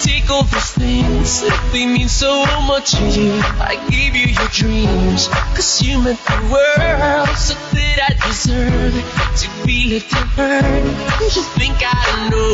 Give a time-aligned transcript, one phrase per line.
[0.00, 3.32] Take all those things they mean so much to you.
[3.60, 7.28] I gave you your dreams, cause you meant the world.
[7.36, 10.84] So that I deserve to be left and heard.
[11.20, 12.52] You think I don't know,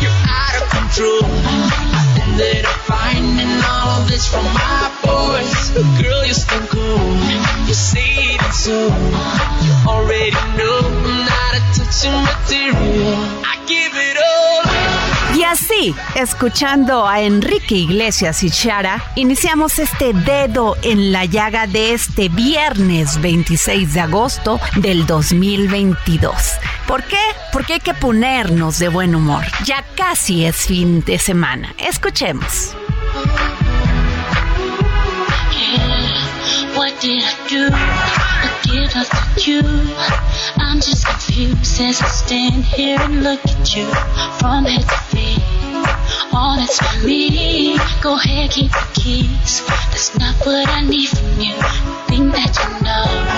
[0.00, 1.24] you're out of control.
[1.24, 5.70] I ended up finding all of this from my voice.
[6.00, 7.16] Girl, you're stone cold.
[7.68, 8.88] You say it so.
[9.64, 13.16] You already know I'm not a touching material.
[13.44, 14.31] I give it all.
[15.42, 21.94] Y así, escuchando a Enrique Iglesias y Shara, iniciamos este dedo en la llaga de
[21.94, 26.32] este viernes 26 de agosto del 2022.
[26.86, 27.18] ¿Por qué?
[27.52, 29.42] Porque hay que ponernos de buen humor.
[29.64, 31.74] Ya casi es fin de semana.
[31.76, 32.76] Escuchemos.
[38.94, 43.86] I'm just confused as I stand here and look at you
[44.38, 45.42] from head to feet.
[46.34, 46.78] All that's.
[48.02, 49.62] Go ahead, keep the keys.
[49.66, 51.54] That's not what I need from you.
[52.08, 53.31] Think that you know.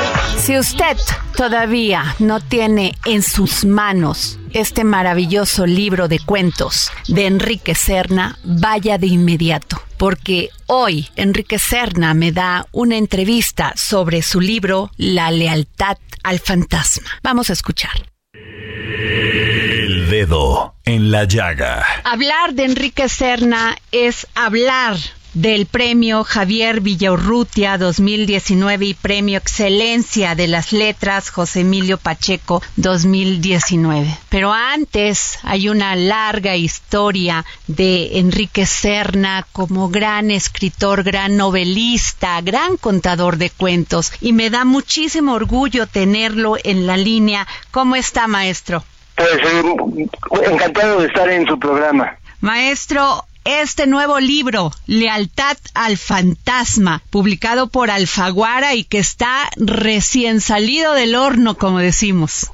[0.45, 0.99] Si usted
[1.39, 8.99] todavía no tiene en sus manos este maravilloso libro de cuentos de Enrique Serna, vaya
[8.99, 15.97] de inmediato, porque hoy Enrique Serna me da una entrevista sobre su libro La lealtad
[16.23, 17.09] al fantasma.
[17.23, 18.11] Vamos a escuchar.
[18.35, 21.87] El Dedo en la Llaga.
[22.05, 24.99] Hablar de Enrique Serna es hablar
[25.35, 34.17] del premio Javier Villaurrutia 2019 y premio Excelencia de las Letras José Emilio Pacheco 2019.
[34.29, 42.77] Pero antes hay una larga historia de Enrique Serna como gran escritor, gran novelista, gran
[42.77, 47.47] contador de cuentos y me da muchísimo orgullo tenerlo en la línea.
[47.73, 48.85] ¿Cómo está, maestro?
[49.17, 52.17] Pues eh, encantado de estar en su programa.
[52.41, 60.95] Maestro, este nuevo libro, Lealtad al Fantasma, publicado por Alfaguara y que está recién salido
[60.95, 62.51] del horno, como decimos.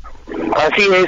[0.57, 1.07] Así es,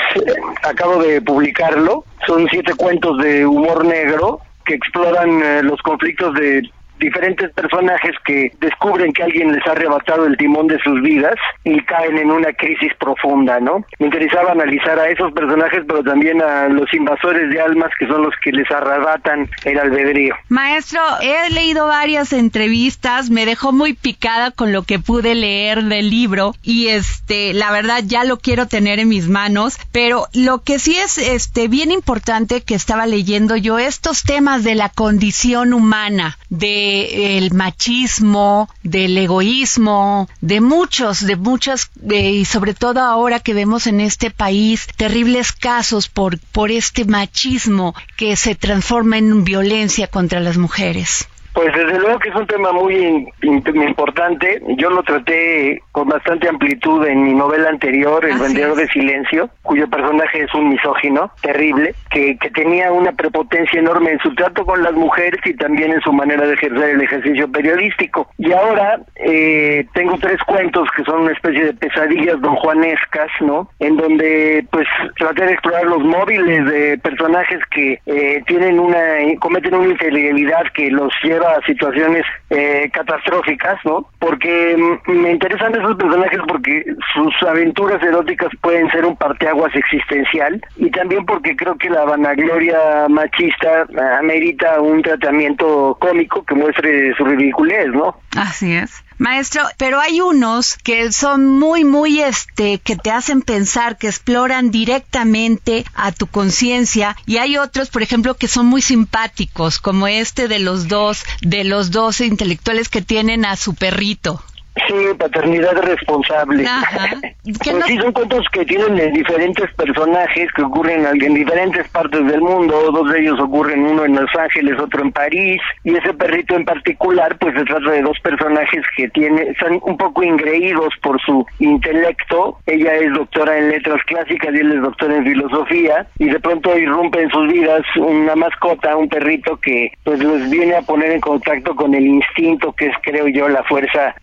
[0.63, 2.05] acabo de publicarlo.
[2.27, 6.63] Son siete cuentos de humor negro que exploran eh, los conflictos de
[7.03, 11.81] diferentes personajes que descubren que alguien les ha arrebatado el timón de sus vidas y
[11.83, 13.85] caen en una crisis profunda, ¿no?
[13.99, 18.23] Me interesaba analizar a esos personajes, pero también a los invasores de almas que son
[18.23, 20.35] los que les arrebatan el albedrío.
[20.49, 26.11] Maestro, he leído varias entrevistas, me dejó muy picada con lo que pude leer del
[26.11, 30.79] libro y este, la verdad ya lo quiero tener en mis manos, pero lo que
[30.79, 36.39] sí es este bien importante que estaba leyendo yo estos temas de la condición humana,
[36.53, 43.55] de el machismo, del egoísmo, de muchos, de muchas, eh, y sobre todo ahora que
[43.55, 50.09] vemos en este país terribles casos por, por este machismo que se transforma en violencia
[50.09, 51.27] contra las mujeres.
[51.55, 54.63] Pues desde luego que es un tema muy importante.
[54.77, 59.89] Yo lo traté con bastante amplitud en mi novela anterior, El vendedor de silencio, cuyo
[59.89, 64.83] personaje es un misógino terrible, que, que tenía una prepotencia enorme en su trato con
[64.83, 68.29] las mujeres y también en su manera de ejercer el ejercicio periodístico.
[68.39, 73.69] Y ahora eh, tengo tres cuentos que son una especie de pesadillas don Juanescas, ¿no?
[73.79, 78.99] En donde pues traté de explorar los móviles de personajes que eh, tienen una,
[79.41, 84.07] cometen una infidelidad que los lleva a situaciones eh, catastróficas, ¿no?
[84.19, 86.85] Porque mm, me interesan esos personajes porque
[87.15, 93.07] sus aventuras eróticas pueden ser un parteaguas existencial y también porque creo que la vanagloria
[93.09, 93.87] machista
[94.19, 98.17] amerita un tratamiento cómico que muestre su ridiculez, ¿no?
[98.37, 99.05] Así es.
[99.23, 104.73] Maestro, pero hay unos que son muy, muy, este, que te hacen pensar, que exploran
[104.73, 110.49] directamente a tu conciencia, y hay otros, por ejemplo, que son muy simpáticos, como este
[110.49, 114.43] de los dos, de los dos intelectuales que tienen a su perrito.
[114.75, 116.65] Sí, paternidad responsable.
[117.45, 122.91] pues sí, son cuentos que tienen diferentes personajes que ocurren en diferentes partes del mundo.
[122.91, 125.61] Dos de ellos ocurren, uno en Los Ángeles, otro en París.
[125.85, 129.97] Y ese perrito en particular, pues se trata de dos personajes que tiene, están un
[129.99, 132.59] poco ingreídos por su intelecto.
[132.67, 136.07] Ella es doctora en letras clásicas y él es doctor en filosofía.
[136.19, 140.77] Y de pronto irrumpe en sus vidas una mascota, un perrito que pues les viene
[140.77, 144.15] a poner en contacto con el instinto que es, creo yo, la fuerza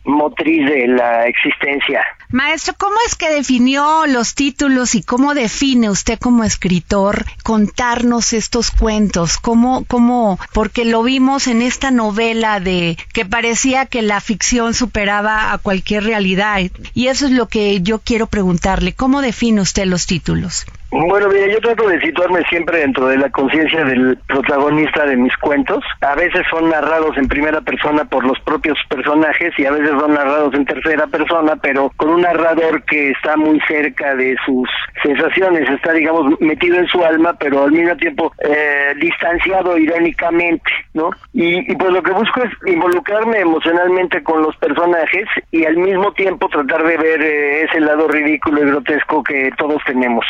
[0.43, 2.01] de la existencia.
[2.31, 8.71] Maestro, ¿cómo es que definió los títulos y cómo define usted como escritor contarnos estos
[8.71, 9.37] cuentos?
[9.37, 15.51] ¿Cómo, cómo, porque lo vimos en esta novela de que parecía que la ficción superaba
[15.51, 16.61] a cualquier realidad
[16.93, 18.93] y eso es lo que yo quiero preguntarle.
[18.93, 20.65] ¿Cómo define usted los títulos?
[20.91, 25.35] Bueno, mira, yo trato de situarme siempre dentro de la conciencia del protagonista de mis
[25.37, 25.83] cuentos.
[26.01, 30.15] A veces son narrados en primera persona por los propios personajes y a veces son
[30.15, 34.67] narrados en tercera persona, pero con un narrador que está muy cerca de sus
[35.03, 41.11] sensaciones, está, digamos, metido en su alma, pero al mismo tiempo eh, distanciado irónicamente, ¿no?
[41.33, 46.49] Y, pues lo que busco es involucrarme emocionalmente con los personajes y al mismo tiempo
[46.49, 50.25] tratar de ver eh, ese lado ridículo y grotesco que todos tenemos.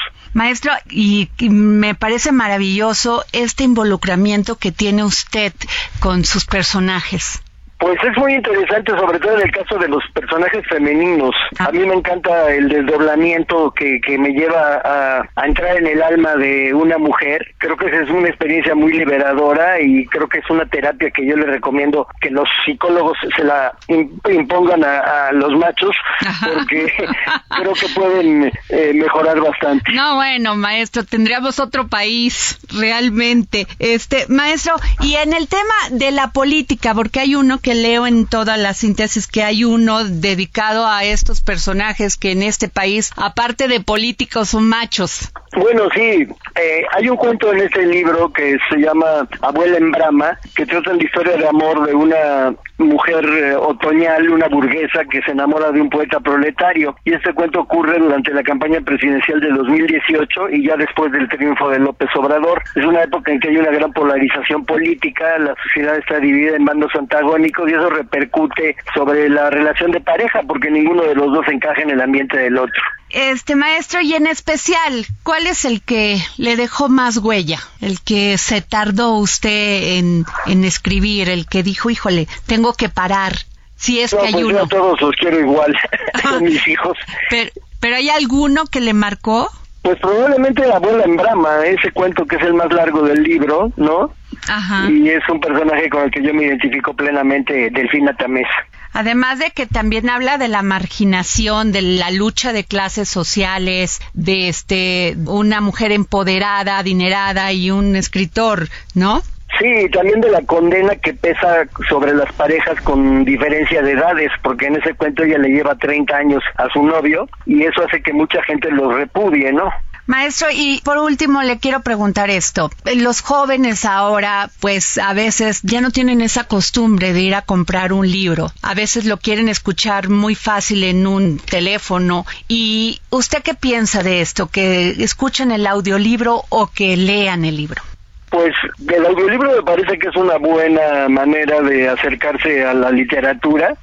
[0.89, 5.53] Y, me parece maravilloso este involucramiento que tiene usted
[5.99, 7.41] con sus personajes.
[7.79, 11.33] Pues es muy interesante, sobre todo en el caso de los personajes femeninos.
[11.59, 11.67] Ah.
[11.69, 16.35] A mí me encanta el desdoblamiento que, que me lleva a, entrar en el alma
[16.35, 17.55] de una mujer.
[17.57, 21.37] Creo que es una experiencia muy liberadora y creo que es una terapia que yo
[21.37, 25.95] le recomiendo que los psicólogos se la impongan a, los machos
[26.41, 26.91] porque
[27.61, 29.91] creo que pueden eh, mejorar bastante.
[29.93, 33.67] No, bueno, maestro, tendríamos otro país realmente.
[33.79, 38.27] Este, maestro, y en el tema de la política, porque hay uno que leo en
[38.27, 43.67] todas las síntesis que hay uno dedicado a estos personajes que en este país, aparte
[43.67, 45.31] de políticos, son machos.
[45.55, 50.39] Bueno, sí, eh, hay un cuento en este libro que se llama Abuela en Brama,
[50.55, 55.31] que trata la historia de amor de una mujer eh, otoñal, una burguesa que se
[55.31, 56.95] enamora de un poeta proletario.
[57.05, 61.69] Y este cuento ocurre durante la campaña presidencial de 2018 y ya después del triunfo
[61.69, 62.61] de López Obrador.
[62.75, 66.65] Es una época en que hay una gran polarización política, la sociedad está dividida en
[66.65, 71.47] bandos antagónicos y eso repercute sobre la relación de pareja porque ninguno de los dos
[71.47, 72.81] encaja en el ambiente del otro.
[73.09, 77.59] Este maestro, y en especial, ¿cuál es el que le dejó más huella?
[77.81, 83.33] El que se tardó usted en, en escribir, el que dijo, híjole, tengo que parar.
[83.75, 84.67] Si es que hay pues uno.
[84.67, 85.75] todos los quiero igual,
[86.23, 86.97] con mis hijos.
[87.29, 89.49] Pero, pero ¿hay alguno que le marcó?
[89.81, 93.71] Pues probablemente la abuela en Brahma, ese cuento que es el más largo del libro,
[93.77, 94.13] ¿no?
[94.47, 94.89] Ajá.
[94.91, 98.49] Y es un personaje con el que yo me identifico plenamente, Delfina Tamesa.
[98.93, 104.49] Además de que también habla de la marginación, de la lucha de clases sociales, de
[104.49, 109.21] este una mujer empoderada, adinerada y un escritor, ¿no?
[109.57, 114.67] Sí, también de la condena que pesa sobre las parejas con diferencia de edades, porque
[114.67, 118.13] en ese cuento ella le lleva 30 años a su novio y eso hace que
[118.13, 119.69] mucha gente lo repudie, ¿no?
[120.09, 122.71] Maestro, y por último le quiero preguntar esto.
[122.95, 127.93] Los jóvenes ahora, pues a veces ya no tienen esa costumbre de ir a comprar
[127.93, 128.51] un libro.
[128.63, 132.25] A veces lo quieren escuchar muy fácil en un teléfono.
[132.47, 134.47] ¿Y usted qué piensa de esto?
[134.47, 137.83] ¿Que escuchen el audiolibro o que lean el libro?
[138.29, 138.53] Pues
[138.93, 143.73] el audiolibro me parece que es una buena manera de acercarse a la literatura.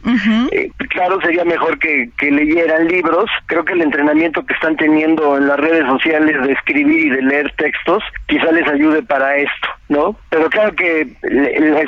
[0.53, 3.29] Eh, claro, sería mejor que, que leyeran libros.
[3.47, 7.23] Creo que el entrenamiento que están teniendo en las redes sociales de escribir y de
[7.23, 9.69] leer textos quizá les ayude para esto.
[9.89, 10.17] ¿No?
[10.31, 11.07] Pero claro que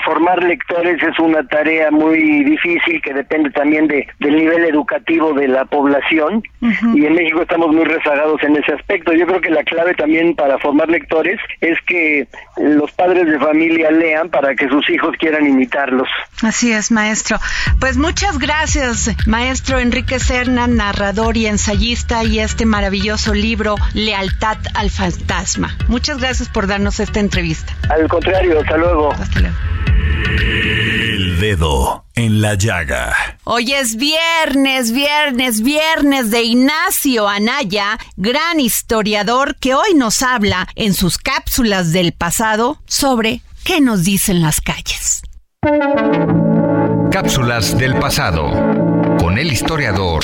[0.05, 5.49] formar lectores es una tarea muy difícil que depende también de, del nivel educativo de
[5.49, 9.13] la población y en México estamos muy rezagados en ese aspecto.
[9.13, 13.91] Yo creo que la clave también para formar lectores es que los padres de familia
[13.91, 16.09] lean para que sus hijos quieran imitarlos.
[16.43, 17.39] Así es, maestro.
[17.81, 24.91] Pues muchas gracias, maestro Enrique Serna, narrador y ensayista, y este maravilloso libro, Lealtad al
[24.91, 25.77] Fantasma.
[25.89, 27.73] Muchas gracias por darnos esta entrevista.
[27.89, 29.13] Al contrario, hasta luego.
[29.13, 29.57] Hasta luego.
[30.41, 33.15] El dedo en la llaga.
[33.45, 40.95] Hoy es viernes, viernes, viernes de Ignacio Anaya, gran historiador que hoy nos habla en
[40.95, 45.23] sus cápsulas del pasado sobre qué nos dicen las calles.
[47.11, 48.51] Cápsulas del pasado
[49.19, 50.23] con el historiador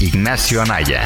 [0.00, 1.02] Ignacio Anaya.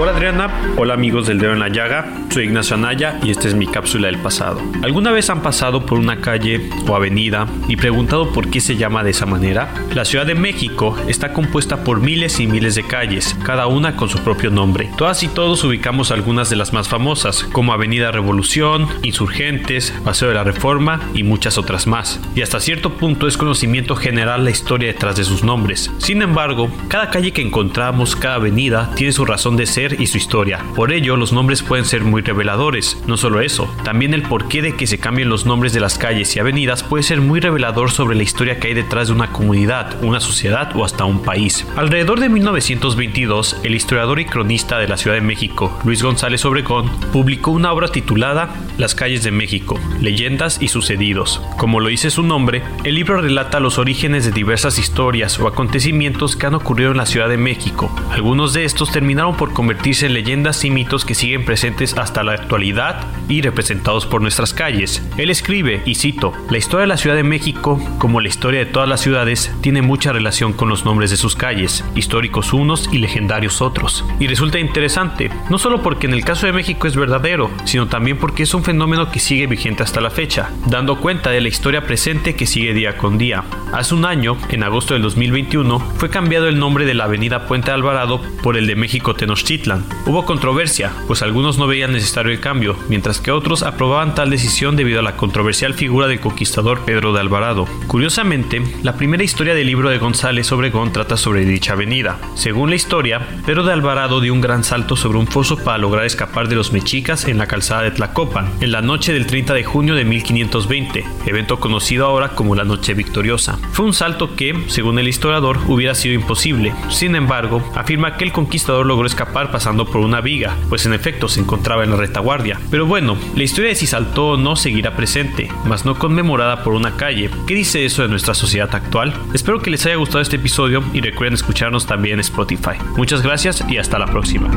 [0.00, 3.54] Hola Adriana, hola amigos del Dedo en la Llaga, soy Ignacio Anaya y esta es
[3.54, 4.62] mi cápsula del pasado.
[4.84, 9.02] ¿Alguna vez han pasado por una calle o avenida y preguntado por qué se llama
[9.02, 9.74] de esa manera?
[9.96, 14.08] La Ciudad de México está compuesta por miles y miles de calles, cada una con
[14.08, 14.88] su propio nombre.
[14.96, 20.34] Todas y todos ubicamos algunas de las más famosas, como Avenida Revolución, Insurgentes, Paseo de
[20.36, 22.20] la Reforma y muchas otras más.
[22.36, 25.90] Y hasta cierto punto es conocimiento general la historia detrás de sus nombres.
[25.98, 30.18] Sin embargo, cada calle que encontramos, cada avenida, tiene su razón de ser y su
[30.18, 30.64] historia.
[30.74, 33.00] Por ello, los nombres pueden ser muy reveladores.
[33.06, 36.34] No solo eso, también el porqué de que se cambien los nombres de las calles
[36.36, 40.02] y avenidas puede ser muy revelador sobre la historia que hay detrás de una comunidad,
[40.02, 41.66] una sociedad o hasta un país.
[41.76, 46.90] Alrededor de 1922, el historiador y cronista de la Ciudad de México, Luis González Obregón,
[47.12, 51.40] publicó una obra titulada Las calles de México, leyendas y sucedidos.
[51.56, 56.36] Como lo dice su nombre, el libro relata los orígenes de diversas historias o acontecimientos
[56.36, 57.94] que han ocurrido en la Ciudad de México.
[58.10, 62.32] Algunos de estos terminaron por convertirse en leyendas y mitos que siguen presentes hasta la
[62.32, 65.02] actualidad y representados por nuestras calles.
[65.16, 68.66] Él escribe, y cito, la historia de la Ciudad de México, como la historia de
[68.66, 72.98] todas las ciudades, tiene mucha relación con los nombres de sus calles, históricos unos y
[72.98, 74.04] legendarios otros.
[74.20, 78.18] Y resulta interesante, no solo porque en el caso de México es verdadero, sino también
[78.18, 81.86] porque es un fenómeno que sigue vigente hasta la fecha, dando cuenta de la historia
[81.86, 83.44] presente que sigue día con día.
[83.72, 87.70] Hace un año, en agosto del 2021, fue cambiado el nombre de la avenida Puente
[87.70, 89.67] Alvarado por el de México Tenochtitlan.
[90.06, 94.76] Hubo controversia, pues algunos no veían necesario el cambio, mientras que otros aprobaban tal decisión
[94.76, 97.66] debido a la controversial figura del conquistador Pedro de Alvarado.
[97.86, 102.18] Curiosamente, la primera historia del libro de González Obregón trata sobre dicha avenida.
[102.34, 106.04] Según la historia, Pedro de Alvarado dio un gran salto sobre un foso para lograr
[106.04, 109.64] escapar de los mexicas en la calzada de Tlacopan, en la noche del 30 de
[109.64, 113.58] junio de 1520, evento conocido ahora como la Noche Victoriosa.
[113.72, 116.72] Fue un salto que, según el historiador, hubiera sido imposible.
[116.88, 121.26] Sin embargo, afirma que el conquistador logró escapar pasando por una viga, pues en efecto
[121.26, 122.60] se encontraba en la retaguardia.
[122.70, 126.74] Pero bueno, la historia de si saltó o no seguirá presente, mas no conmemorada por
[126.74, 127.28] una calle.
[127.44, 129.12] ¿Qué dice eso de nuestra sociedad actual?
[129.34, 132.78] Espero que les haya gustado este episodio y recuerden escucharnos también en Spotify.
[132.96, 134.48] Muchas gracias y hasta la próxima.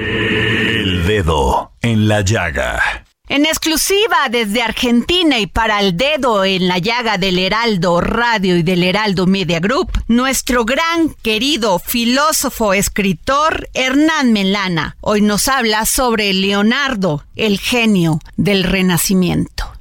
[0.00, 3.03] El dedo en la llaga.
[3.26, 8.62] En exclusiva desde Argentina y para el dedo en la llaga del Heraldo Radio y
[8.62, 16.34] del Heraldo Media Group, nuestro gran querido filósofo escritor Hernán Melana hoy nos habla sobre
[16.34, 19.72] Leonardo, el genio del Renacimiento.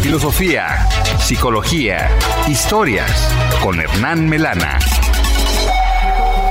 [0.00, 2.08] Filosofía, psicología,
[2.48, 3.10] historias
[3.62, 4.78] con Hernán Melana.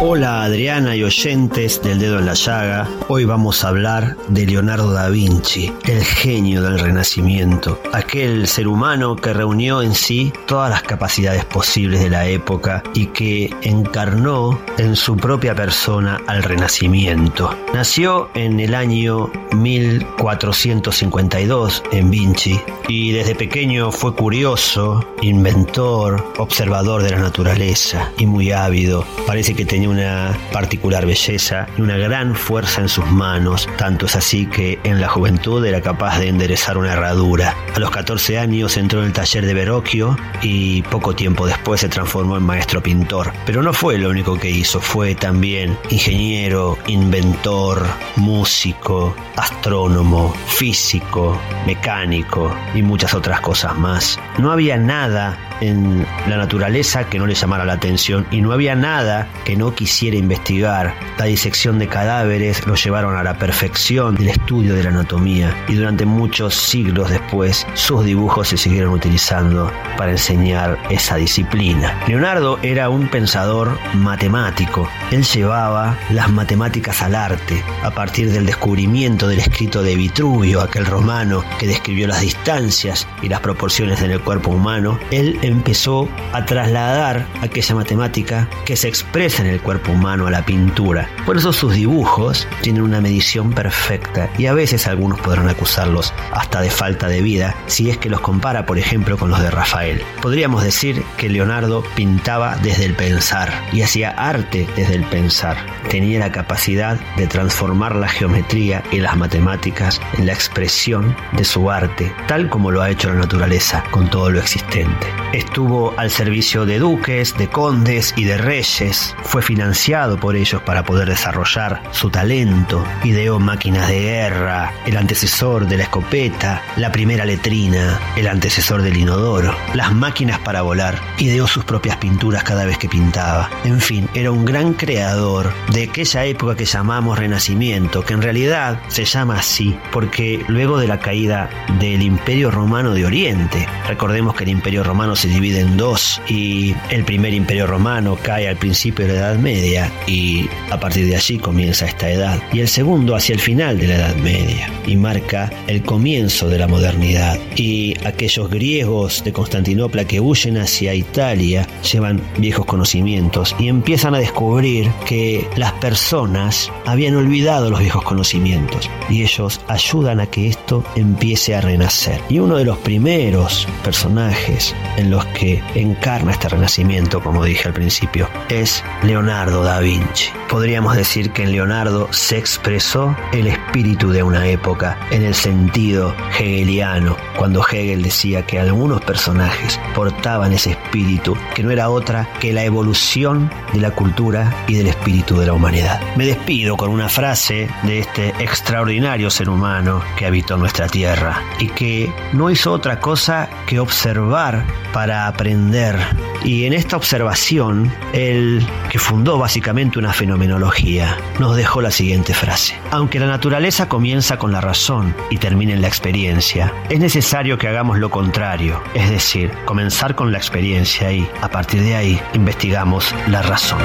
[0.02, 2.90] Hola Adriana y oyentes del dedo en la llaga.
[3.08, 9.16] Hoy vamos a hablar de Leonardo da Vinci, el genio del Renacimiento, aquel ser humano
[9.16, 14.98] que reunió en sí todas las capacidades posibles de la época y que encarnó en
[14.98, 17.58] su propia persona al Renacimiento.
[17.74, 22.60] Nació en el año 1452 en Vinci
[22.90, 29.06] y desde pequeño fue curioso, inventor, observador de la naturaleza y muy ávido.
[29.26, 34.16] Parece que tenía una particular belleza y una gran fuerza en sus manos, tanto es
[34.16, 37.56] así que en la juventud era capaz de enderezar una herradura.
[37.76, 41.90] A los 14 años entró en el taller de Verrocchio y poco tiempo después se
[41.90, 43.32] transformó en maestro pintor.
[43.46, 47.86] Pero no fue lo único que hizo, fue también ingeniero, inventor,
[48.16, 54.20] músico, astrónomo, físico, mecánico y muchas otras cosas más.
[54.38, 58.76] No había nada en la naturaleza que no le llamara la atención y no había
[58.76, 60.94] nada que no quisiera investigar.
[61.18, 65.76] La disección de cadáveres lo llevaron a la perfección del estudio de la anatomía y
[65.76, 71.98] durante muchos siglos después sus dibujos se siguieron utilizando para enseñar esa disciplina.
[72.08, 74.88] Leonardo era un pensador matemático.
[75.12, 80.86] Él llevaba las matemáticas al arte a partir del descubrimiento del escrito de Vitruvio, aquel
[80.86, 85.00] romano que describió las distancias y las proporciones en el cuerpo humano.
[85.12, 90.46] Él empezó a trasladar aquella matemática que se expresa en el cuerpo humano a la
[90.46, 91.10] pintura.
[91.26, 96.62] Por eso sus dibujos tienen una medición perfecta y a veces algunos podrán acusarlos hasta
[96.62, 100.02] de falta de vida si es que los compara, por ejemplo, con los de Rafael.
[100.22, 105.58] Podríamos decir que Leonardo pintaba desde el pensar y hacía arte desde el pensar.
[105.90, 111.70] Tenía la capacidad de transformar la geometría y las matemáticas en la expresión de su
[111.70, 115.08] arte, tal como lo ha hecho la naturaleza con todo lo existente.
[115.44, 119.16] Estuvo al servicio de duques, de condes y de reyes.
[119.24, 122.84] Fue financiado por ellos para poder desarrollar su talento.
[123.04, 128.98] Ideó máquinas de guerra, el antecesor de la escopeta, la primera letrina, el antecesor del
[128.98, 131.00] inodoro, las máquinas para volar.
[131.20, 133.50] Ideó sus propias pinturas cada vez que pintaba.
[133.64, 138.80] En fin, era un gran creador de aquella época que llamamos Renacimiento, que en realidad
[138.88, 144.46] se llama así porque luego de la caída del Imperio Romano de Oriente, recordemos que
[144.46, 149.08] el Imperio Romano se divide en dos y el primer imperio romano cae al principio
[149.08, 152.44] de la Edad Media y a partir de allí comienza esta edad.
[152.52, 156.58] Y el segundo hacia el final de la Edad Media y marca el comienzo de
[156.58, 157.40] la modernidad.
[157.56, 164.20] Y aquellos griegos de Constantinopla que huyen hacia Italia llevan viejos conocimientos y empiezan a
[164.20, 170.84] descubrir que las personas habían olvidado los viejos conocimientos y ellos ayudan a que esto
[170.98, 172.20] empiece a renacer.
[172.28, 177.74] Y uno de los primeros personajes en los que encarna este renacimiento, como dije al
[177.76, 180.32] principio, es Leonardo da Vinci.
[180.50, 186.16] Podríamos decir que en Leonardo se expresó el espíritu de una época en el sentido
[186.40, 192.52] hegeliano, cuando Hegel decía que algunos personajes portaban ese espíritu que no era otra que
[192.52, 196.02] la evolución de la cultura y del espíritu de la humanidad.
[196.16, 201.68] Me despido con una frase de este extraordinario ser humano que habitó nuestra tierra y
[201.68, 205.98] que no hizo otra cosa que observar para aprender.
[206.44, 212.76] Y en esta observación, él, que fundó básicamente una fenomenología, nos dejó la siguiente frase.
[212.92, 217.68] Aunque la naturaleza comienza con la razón y termina en la experiencia, es necesario que
[217.68, 223.14] hagamos lo contrario, es decir, comenzar con la experiencia y, a partir de ahí, investigamos
[223.28, 223.80] la razón.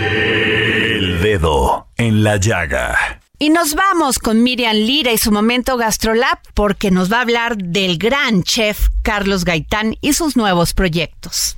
[0.00, 3.18] El dedo en la llaga.
[3.40, 7.56] Y nos vamos con Miriam Lira y su momento Gastrolab porque nos va a hablar
[7.56, 11.56] del gran chef Carlos Gaitán y sus nuevos proyectos.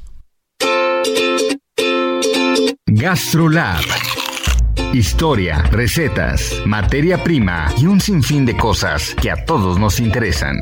[2.87, 3.81] Gastrolab.
[4.93, 10.61] Historia, recetas, materia prima y un sinfín de cosas que a todos nos interesan.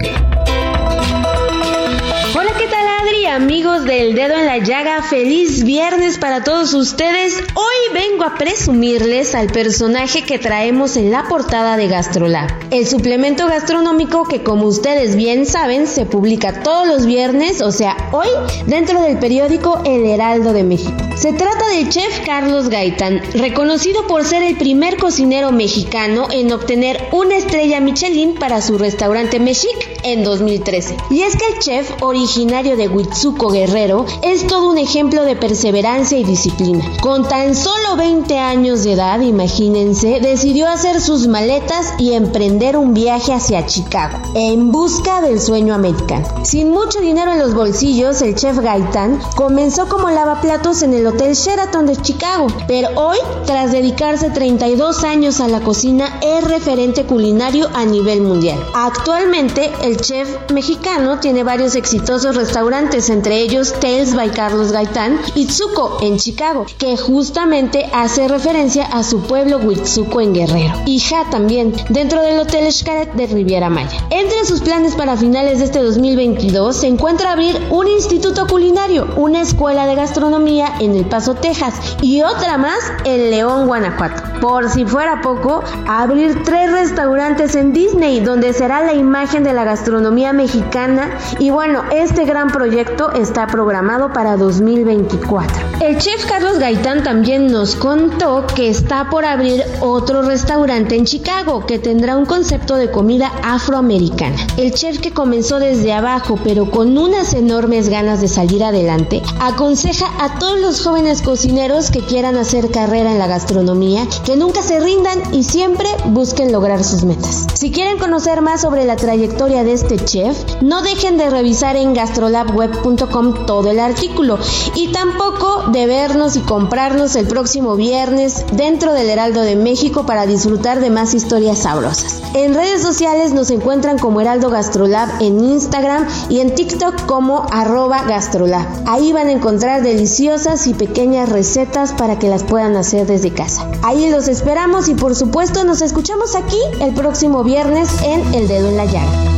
[3.48, 7.34] Amigos del dedo en la llaga, feliz viernes para todos ustedes.
[7.54, 13.46] Hoy vengo a presumirles al personaje que traemos en la portada de Gastrolab, el suplemento
[13.48, 18.28] gastronómico que como ustedes bien saben se publica todos los viernes, o sea, hoy,
[18.66, 20.98] dentro del periódico El Heraldo de México.
[21.16, 27.08] Se trata del chef Carlos Gaitán, reconocido por ser el primer cocinero mexicano en obtener
[27.12, 30.96] una estrella Michelin para su restaurante Mexic en 2013.
[31.11, 36.18] Y es que el chef originario de Huitzuco Guerrero es todo un ejemplo de perseverancia
[36.18, 36.85] y disciplina.
[37.01, 42.92] Con tan solo 20 años de edad, imagínense, decidió hacer sus maletas y emprender un
[42.92, 46.27] viaje hacia Chicago en busca del sueño americano.
[46.42, 51.35] Sin mucho dinero en los bolsillos, el chef Gaitán comenzó como lavaplatos en el Hotel
[51.35, 57.68] Sheraton de Chicago, pero hoy, tras dedicarse 32 años a la cocina, es referente culinario
[57.74, 58.59] a nivel mundial.
[58.74, 65.46] Actualmente, el chef mexicano tiene varios exitosos restaurantes, entre ellos Tales by Carlos Gaitán y
[65.46, 70.74] Tzuco en Chicago, que justamente hace referencia a su pueblo Huitzuco en Guerrero.
[70.86, 74.06] Y Ja también, dentro del Hotel Xcaret de Riviera Maya.
[74.10, 79.42] Entre sus planes para finales de este 2022 se encuentra abrir un instituto culinario, una
[79.42, 84.40] escuela de gastronomía en El Paso, Texas, y otra más en León, Guanajuato.
[84.40, 89.64] Por si fuera poco, abrir tres restaurantes en Disney, donde será la imagen de la
[89.64, 91.10] gastronomía mexicana.
[91.38, 95.81] Y bueno, este gran proyecto está programado para 2024.
[95.81, 101.66] El chef Carlos Gaitán también nos contó que está por abrir otro restaurante en Chicago
[101.66, 104.37] que tendrá un concepto de comida afroamericana.
[104.57, 110.07] El chef que comenzó desde abajo pero con unas enormes ganas de salir adelante, aconseja
[110.20, 114.81] a todos los jóvenes cocineros que quieran hacer carrera en la gastronomía que nunca se
[114.81, 117.46] rindan y siempre busquen lograr sus metas.
[117.54, 121.94] Si quieren conocer más sobre la trayectoria de este chef, no dejen de revisar en
[121.94, 124.38] gastrolabweb.com todo el artículo
[124.74, 130.26] y tampoco de vernos y comprarnos el próximo viernes dentro del Heraldo de México para
[130.26, 132.22] disfrutar de más historias sabrosas.
[132.34, 138.02] En redes sociales nos encuentran como Heraldo Gastrolab en Instagram y en TikTok como arroba
[138.02, 138.66] gastrolab.
[138.87, 143.70] Ahí van a encontrar deliciosas y pequeñas recetas para que las puedan hacer desde casa.
[143.82, 148.68] Ahí los esperamos y por supuesto nos escuchamos aquí el próximo viernes en El Dedo
[148.68, 149.38] en la Llaga.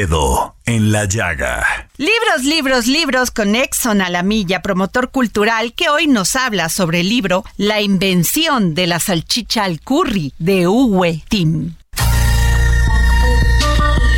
[0.00, 1.62] Dedo en la llaga.
[1.98, 7.00] Libros, libros, libros con Exxon a la milla, promotor cultural, que hoy nos habla sobre
[7.00, 11.74] el libro La invención de la salchicha al curry de Uwe Tim.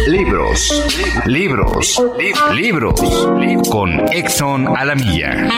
[0.07, 0.73] Libros,
[1.27, 2.01] libros,
[2.55, 3.01] libros,
[3.69, 5.49] con Exxon a la milla.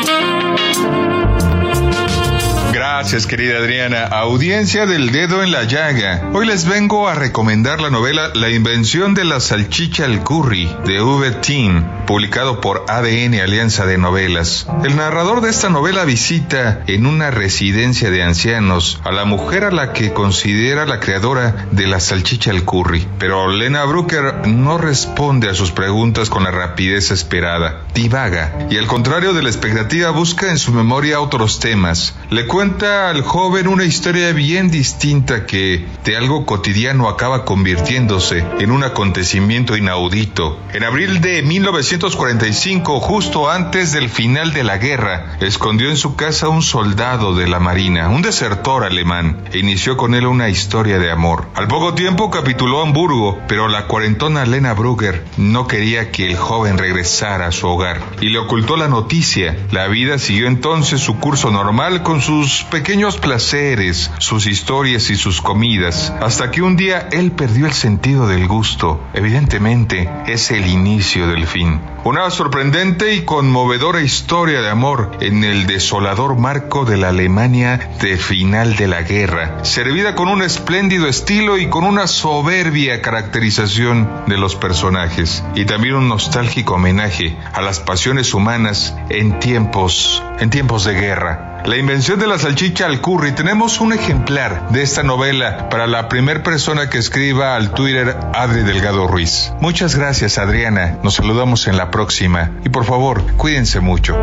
[2.96, 4.04] Gracias, querida Adriana.
[4.04, 6.30] Audiencia del dedo en la llaga.
[6.33, 11.02] Hoy les vengo a recomendar la novela La invención de la salchicha al curry de
[11.02, 11.33] V.
[11.33, 14.68] Team, publicado por ADN Alianza de Novelas.
[14.85, 19.72] El narrador de esta novela visita en una residencia de ancianos a la mujer a
[19.72, 23.09] la que considera la creadora de la salchicha al curry.
[23.18, 27.80] Pero Lena Brooker no responde a sus preguntas con la rapidez esperada.
[27.92, 32.14] Divaga y al contrario de la expectativa busca en su memoria otros temas.
[32.30, 38.70] Le cuenta al joven una historia bien distinta que de algo cotidiano acaba convirtiéndose en
[38.70, 40.58] un acontecimiento inaudito.
[40.72, 46.48] En abril de 1945, justo antes del final de la guerra, escondió en su casa
[46.48, 51.10] un soldado de la Marina, un desertor alemán, e inició con él una historia de
[51.10, 51.46] amor.
[51.54, 56.76] Al poco tiempo capituló Hamburgo, pero la cuarentona Lena Brugger no quería que el joven
[56.76, 59.56] regresara a su hogar y le ocultó la noticia.
[59.70, 65.40] La vida siguió entonces su curso normal con sus pequeños placeres, sus historias y sus
[65.40, 69.00] comidas, hasta que un día él perdió el sentido del gusto.
[69.14, 71.80] Evidentemente, es el inicio del fin.
[72.02, 78.16] Una sorprendente y conmovedora historia de amor en el desolador marco de la Alemania de
[78.16, 84.37] final de la guerra, servida con un espléndido estilo y con una soberbia caracterización de
[84.37, 90.84] los personajes, y también un nostálgico homenaje a las pasiones humanas en tiempos, en tiempos
[90.84, 91.53] de guerra.
[91.64, 93.33] La invención de la salchicha al curry.
[93.33, 98.64] Tenemos un ejemplar de esta novela para la primer persona que escriba al Twitter Adri
[98.64, 99.50] Delgado Ruiz.
[99.61, 100.98] Muchas gracias Adriana.
[101.03, 102.53] Nos saludamos en la próxima.
[102.66, 104.14] Y por favor, cuídense mucho.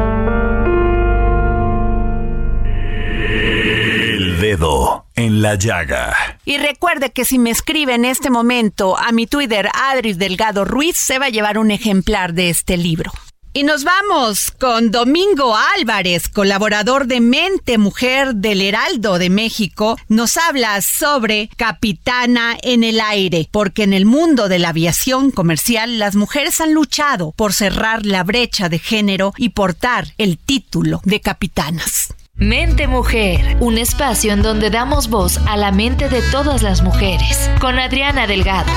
[2.64, 6.38] El dedo en la llaga.
[6.46, 10.96] Y recuerde que si me escribe en este momento a mi Twitter Adri Delgado Ruiz,
[10.96, 13.12] se va a llevar un ejemplar de este libro.
[13.54, 19.98] Y nos vamos con Domingo Álvarez, colaborador de Mente Mujer del Heraldo de México.
[20.08, 26.00] Nos habla sobre Capitana en el Aire, porque en el mundo de la aviación comercial
[26.00, 31.20] las mujeres han luchado por cerrar la brecha de género y portar el título de
[31.20, 32.14] capitanas.
[32.36, 37.50] Mente Mujer, un espacio en donde damos voz a la mente de todas las mujeres,
[37.60, 38.72] con Adriana Delgado.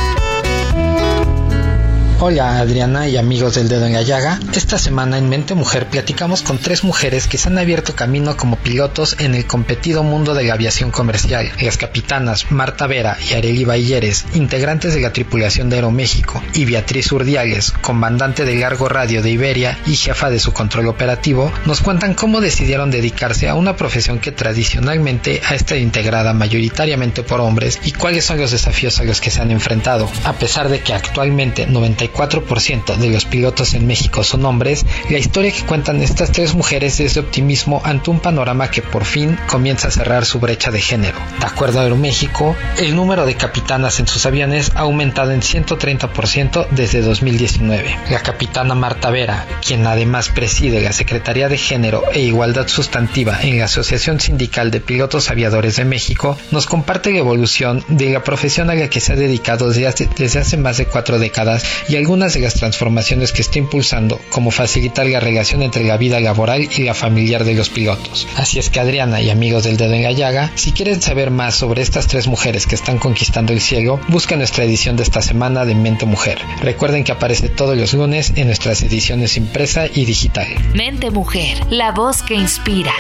[2.20, 4.38] Hola Adriana y amigos del dedo en la llaga.
[4.54, 8.56] Esta semana en Mente Mujer platicamos con tres mujeres que se han abierto camino como
[8.56, 11.50] pilotos en el competido mundo de la aviación comercial.
[11.60, 17.10] Las capitanas Marta Vera y Areli Bayeres, integrantes de la tripulación de Aeroméxico, y Beatriz
[17.10, 22.14] Urdiales, comandante del largo radio de Iberia y jefa de su control operativo, nos cuentan
[22.14, 27.90] cómo decidieron dedicarse a una profesión que tradicionalmente ha estado integrada mayoritariamente por hombres y
[27.90, 30.08] cuáles son los desafíos a los que se han enfrentado.
[30.24, 31.66] A pesar de que actualmente
[32.08, 36.54] 94 4% de los pilotos en México son hombres, la historia que cuentan estas tres
[36.54, 40.70] mujeres es de optimismo ante un panorama que por fin comienza a cerrar su brecha
[40.70, 41.18] de género.
[41.40, 46.68] De acuerdo a Aeroméxico, el número de capitanas en sus aviones ha aumentado en 130%
[46.70, 47.98] desde 2019.
[48.10, 53.58] La capitana Marta Vera, quien además preside la Secretaría de Género e Igualdad Sustantiva en
[53.58, 58.70] la Asociación Sindical de Pilotos Aviadores de México, nos comparte la evolución de la profesión
[58.70, 61.93] a la que se ha dedicado desde hace, desde hace más de cuatro décadas y
[61.96, 66.20] al algunas de las transformaciones que está impulsando, como facilitar la relación entre la vida
[66.20, 68.28] laboral y la familiar de los pilotos.
[68.36, 71.54] Así es que Adriana y amigos del dedo en la llaga, si quieren saber más
[71.54, 75.64] sobre estas tres mujeres que están conquistando el cielo, busca nuestra edición de esta semana
[75.64, 76.38] de Mente Mujer.
[76.60, 80.46] Recuerden que aparece todos los lunes en nuestras ediciones impresa y digital.
[80.74, 82.92] Mente Mujer, la voz que inspira.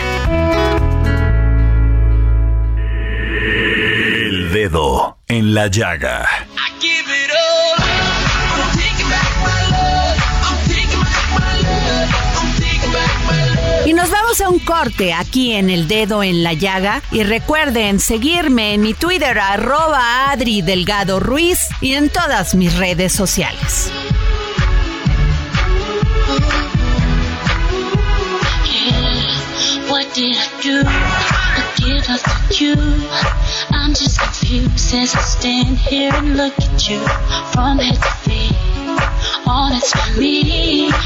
[4.26, 6.26] El dedo en la llaga.
[13.86, 17.02] Y nos vamos a un corte aquí en El Dedo en la Llaga.
[17.10, 23.12] Y recuerden seguirme en mi Twitter, arroba Adri Delgado Ruiz, y en todas mis redes
[23.12, 23.90] sociales.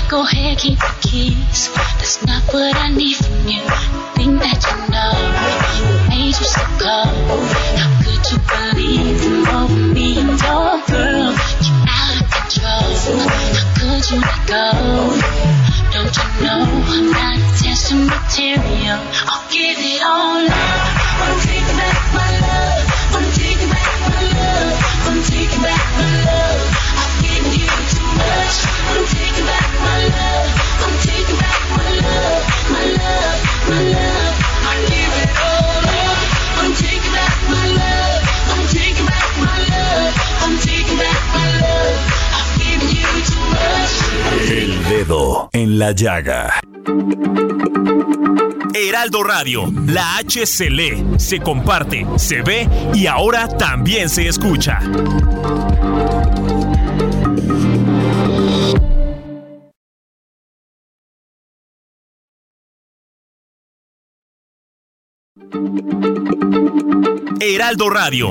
[0.08, 0.24] Go
[1.08, 1.70] keys.
[1.98, 3.64] That's not what I need from you.
[4.16, 7.48] Think that you know what made you so cold.
[7.80, 11.32] How could you believe in over me and your girl?
[11.64, 12.92] You're out of control.
[13.56, 14.66] How could you let go?
[15.96, 16.60] Don't you know
[16.92, 19.00] I'm not to material?
[19.24, 21.47] I'll give it all up.
[45.52, 46.60] En la llaga.
[48.74, 54.80] Heraldo Radio, la H se lee, se comparte, se ve y ahora también se escucha.
[67.40, 68.30] Heraldo Radio.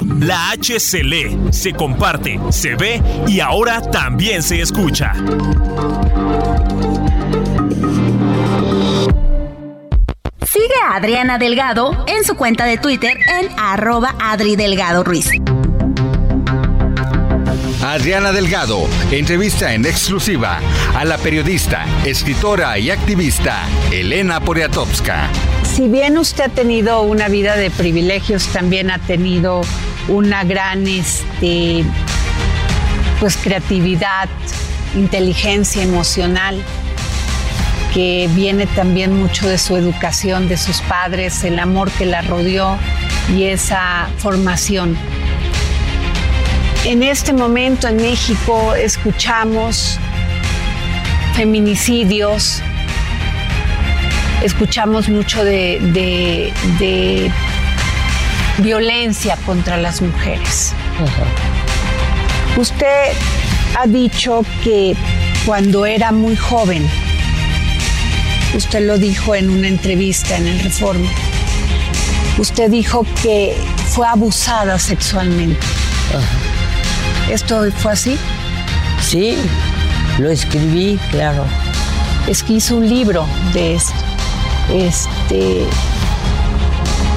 [0.00, 5.12] La H se lee, se comparte, se ve y ahora también se escucha.
[10.46, 15.30] Sigue a Adriana Delgado en su cuenta de Twitter en arroba Adri Delgado Ruiz.
[17.82, 20.60] Adriana Delgado entrevista en exclusiva
[20.94, 25.28] a la periodista, escritora y activista Elena Poniatowska.
[25.72, 29.62] Si bien usted ha tenido una vida de privilegios, también ha tenido
[30.08, 31.84] una gran este,
[33.20, 34.28] pues, creatividad,
[34.94, 36.60] inteligencia emocional,
[37.94, 42.76] que viene también mucho de su educación, de sus padres, el amor que la rodeó
[43.34, 44.96] y esa formación.
[46.84, 49.98] En este momento en México escuchamos
[51.34, 52.60] feminicidios,
[54.42, 57.30] escuchamos mucho de, de- de
[58.58, 60.72] violencia contra las mujeres.
[62.56, 63.12] Usted
[63.78, 64.94] ha dicho que
[65.46, 66.86] cuando era muy joven,
[68.54, 71.08] usted lo dijo en una entrevista en el Reforma,
[72.38, 73.56] usted dijo que
[73.88, 75.60] fue abusada sexualmente.
[77.30, 78.18] ¿Esto fue así?
[79.00, 79.36] Sí,
[80.18, 81.44] lo escribí, claro.
[82.28, 83.94] Es que hizo un libro de esto.
[84.72, 85.66] Este,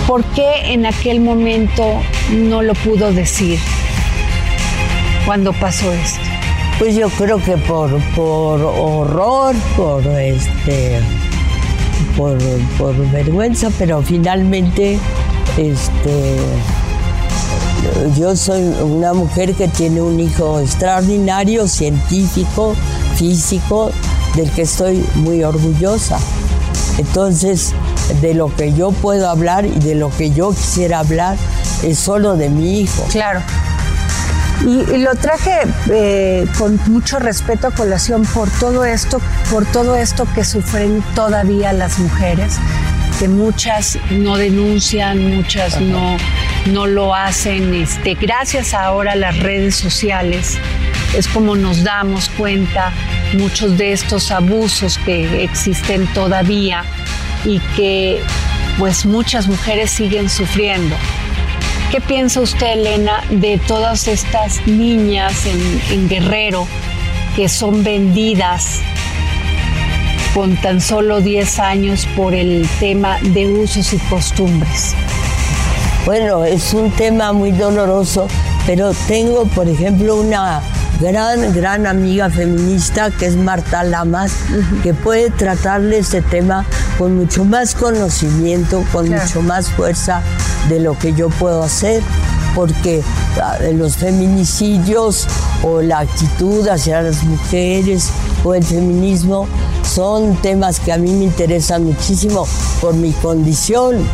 [0.08, 1.84] ¿Por qué en aquel momento
[2.32, 3.58] no lo pudo decir
[5.26, 6.20] cuando pasó esto?
[6.78, 11.00] Pues yo creo que por, por horror, por este
[12.18, 12.38] por,
[12.78, 15.00] por vergüenza, pero finalmente
[15.58, 16.38] este
[18.18, 22.76] yo soy una mujer que tiene un hijo extraordinario, científico,
[23.16, 23.92] físico,
[24.36, 26.20] del que estoy muy orgullosa.
[26.98, 27.74] Entonces,
[28.22, 31.38] de lo que yo puedo hablar y de lo que yo quisiera hablar
[31.84, 33.04] es solo de mi hijo.
[33.12, 33.42] Claro.
[34.62, 39.20] Y, lo traje eh, con mucho respeto a colación por todo esto,
[39.52, 42.54] por todo esto que sufren todavía las mujeres,
[43.20, 46.18] que muchas no denuncian, muchas no
[46.72, 50.58] no lo hacen este, gracias ahora a las redes sociales.
[51.16, 52.92] Es como nos damos cuenta
[53.34, 56.84] muchos de estos abusos que existen todavía
[57.46, 58.22] y que
[58.78, 60.96] pues muchas mujeres siguen sufriendo.
[61.92, 66.68] ¿Qué piensa usted, Elena, de todas estas niñas en, en Guerrero
[67.36, 68.82] que son vendidas
[70.34, 74.96] con tan solo 10 años por el tema de usos y costumbres?
[76.06, 78.28] Bueno, es un tema muy doloroso,
[78.66, 80.62] pero tengo, por ejemplo, una
[81.00, 84.34] gran, gran amiga feminista que es Marta Lamas,
[84.84, 86.66] que puede tratarle este tema
[86.98, 90.22] con mucho más conocimiento, con mucho más fuerza
[90.70, 92.02] de lo que yo puedo hacer,
[92.56, 93.04] porque
[93.42, 95.28] ah, los feminicidios
[95.64, 98.10] o la actitud hacia las mujeres
[98.44, 99.48] o el feminismo
[99.84, 102.48] son temas que a mí me interesan muchísimo
[102.82, 104.08] por mi condición,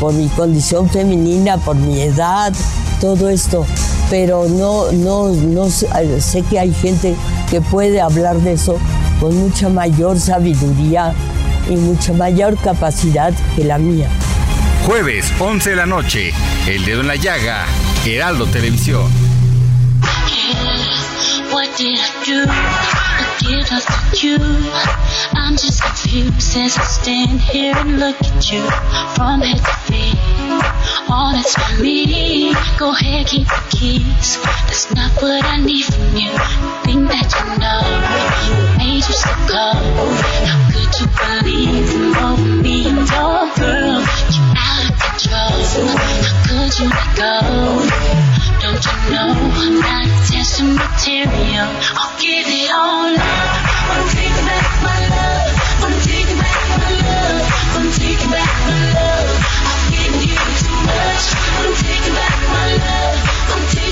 [0.00, 2.52] por mi condición femenina, por mi edad,
[3.00, 3.66] todo esto.
[4.10, 7.14] Pero no, no, no sé que hay gente
[7.50, 8.78] que puede hablar de eso
[9.20, 11.12] con mucha mayor sabiduría
[11.68, 14.08] y mucha mayor capacidad que la mía.
[14.86, 16.32] Jueves, 11 de la noche,
[16.66, 17.66] El Dedo en la Llaga,
[18.06, 19.28] Heraldo Televisión.
[21.52, 22.46] What did I do?
[22.46, 23.80] What did I
[24.20, 24.36] do?
[25.34, 28.62] I'm just confused as I stand here and look at you
[29.14, 30.17] from head to feet.
[31.08, 32.52] All that's for me.
[32.78, 34.38] Go ahead, keep the keys.
[34.66, 36.32] That's not what I need from you.
[36.84, 40.18] Think that you know what made you so cold.
[40.48, 44.00] How could you believe in over me and your girl?
[44.04, 45.58] You're out of control.
[45.88, 47.34] How could you let go?
[48.60, 51.68] Don't you know I'm not attention material?
[51.96, 53.78] I'll give it all up.
[53.90, 55.37] I'm taking back my love.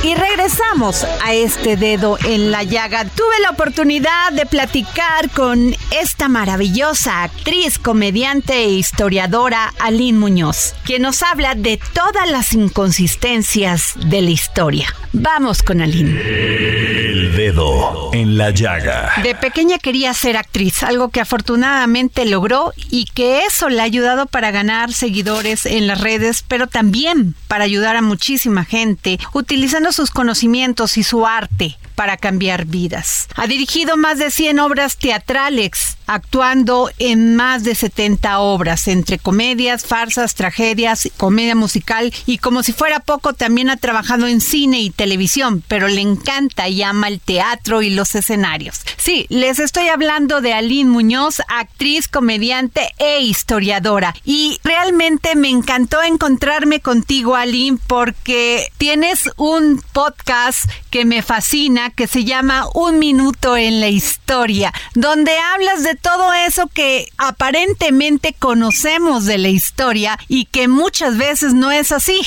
[0.03, 3.05] Y regresamos a este dedo en la llaga.
[3.05, 11.03] Tuve la oportunidad de platicar con esta maravillosa actriz, comediante e historiadora Aline Muñoz, quien
[11.03, 14.94] nos habla de todas las inconsistencias de la historia.
[15.19, 16.21] Vamos con Aline.
[16.21, 19.13] El dedo en la llaga.
[19.23, 24.27] De pequeña quería ser actriz, algo que afortunadamente logró y que eso le ha ayudado
[24.27, 30.11] para ganar seguidores en las redes, pero también para ayudar a muchísima gente utilizando sus
[30.11, 33.27] conocimientos y su arte para cambiar vidas.
[33.35, 39.85] Ha dirigido más de 100 obras teatrales, actuando en más de 70 obras, entre comedias,
[39.85, 44.91] farsas, tragedias, comedia musical y como si fuera poco también ha trabajado en cine y
[44.91, 48.83] televisión, pero le encanta y ama el teatro y los escenarios.
[48.97, 54.15] Sí, les estoy hablando de Aline Muñoz, actriz, comediante e historiadora.
[54.25, 62.07] Y realmente me encantó encontrarme contigo, Aline, porque tienes un podcast que me fascina, que
[62.07, 69.25] se llama Un Minuto en la Historia, donde hablas de todo eso que aparentemente conocemos
[69.27, 72.20] de la historia y que muchas veces no es así.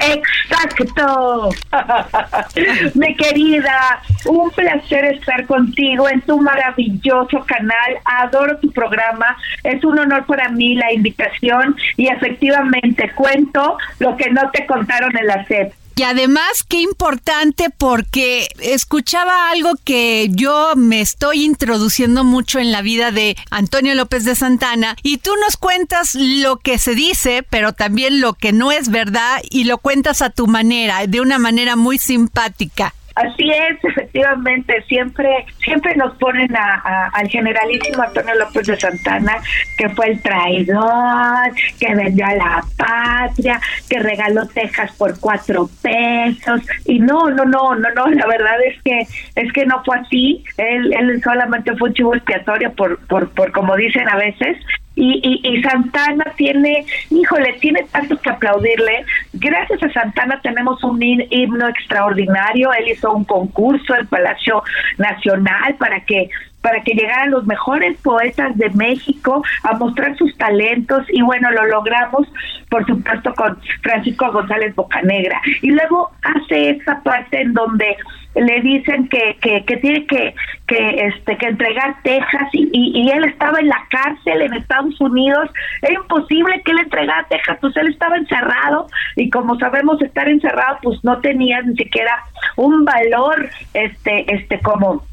[0.00, 1.50] Exacto.
[2.94, 7.98] Mi querida, un placer estar contigo en tu maravilloso canal.
[8.04, 9.36] Adoro tu programa.
[9.62, 15.16] Es un honor para mí la invitación y efectivamente cuento lo que no te contaron
[15.16, 15.72] en la SEP.
[15.96, 22.82] Y además, qué importante porque escuchaba algo que yo me estoy introduciendo mucho en la
[22.82, 27.72] vida de Antonio López de Santana y tú nos cuentas lo que se dice, pero
[27.72, 31.76] también lo que no es verdad y lo cuentas a tu manera, de una manera
[31.76, 32.92] muy simpática.
[33.14, 39.36] Así es, efectivamente, siempre siempre nos ponen a, al generalísimo Antonio López de Santana,
[39.78, 46.60] que fue el traidor, que vendió a la patria, que regaló Texas por cuatro pesos,
[46.86, 50.44] y no, no, no, no, no, la verdad es que es que no fue así,
[50.56, 54.56] él, él solamente fue un chivo expiatorio por, por, por como dicen a veces,
[54.96, 59.04] y, y, Santana tiene, híjole, tiene tanto que aplaudirle.
[59.32, 62.72] Gracias a Santana tenemos un himno extraordinario.
[62.72, 64.62] Él hizo un concurso en Palacio
[64.98, 66.30] Nacional para que
[66.64, 71.66] para que llegaran los mejores poetas de México a mostrar sus talentos y bueno, lo
[71.66, 72.26] logramos
[72.70, 75.42] por supuesto con Francisco González Bocanegra.
[75.60, 77.98] Y luego hace esta parte en donde
[78.34, 80.34] le dicen que, que, tiene que,
[80.66, 85.50] que, este, que entregar Texas y, y, él estaba en la cárcel en Estados Unidos.
[85.82, 90.78] Era imposible que él entregara Texas, pues él estaba encerrado y como sabemos estar encerrado
[90.82, 92.24] pues no tenía ni siquiera
[92.56, 95.04] un valor este, este como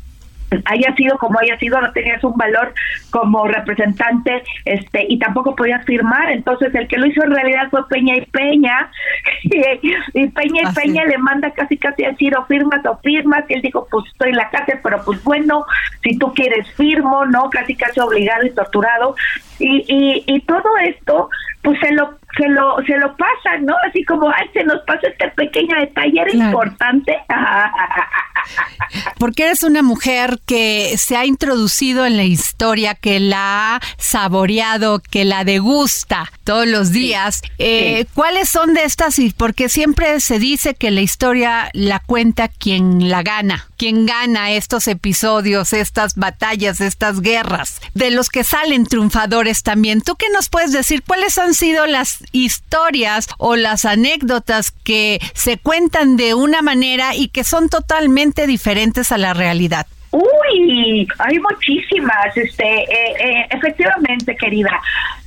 [0.66, 2.74] haya sido como haya sido, no tenías un valor
[3.10, 6.32] como representante este y tampoco podías firmar.
[6.32, 8.92] Entonces, el que lo hizo en realidad fue Peña y Peña.
[9.44, 13.46] y, Peña y Peña le manda casi casi a decir o firmas o firmas.
[13.50, 15.66] Y él dijo, pues estoy en la cárcel, pero pues bueno,
[16.04, 17.50] si tú quieres firmo, ¿no?
[17.50, 19.16] Casi casi obligado y torturado.
[19.62, 21.30] Y, y, y todo esto,
[21.62, 23.76] pues se lo se lo se lo pasa, ¿no?
[23.88, 27.18] Así como, ay, se nos pasa este pequeño detalle, era importante.
[29.18, 35.00] Porque eres una mujer que se ha introducido en la historia, que la ha saboreado,
[35.00, 37.42] que la degusta todos los días.
[37.60, 39.18] Eh, ¿Cuáles son de estas?
[39.38, 44.88] Porque siempre se dice que la historia la cuenta quien la gana, quien gana estos
[44.88, 50.02] episodios, estas batallas, estas guerras, de los que salen triunfadores también.
[50.02, 51.04] ¿Tú qué nos puedes decir?
[51.06, 57.28] ¿Cuáles han sido las historias o las anécdotas que se cuentan de una manera y
[57.28, 59.88] que son totalmente diferentes a la realidad.
[60.12, 64.82] Uy, hay muchísimas, este, eh, eh, efectivamente, querida.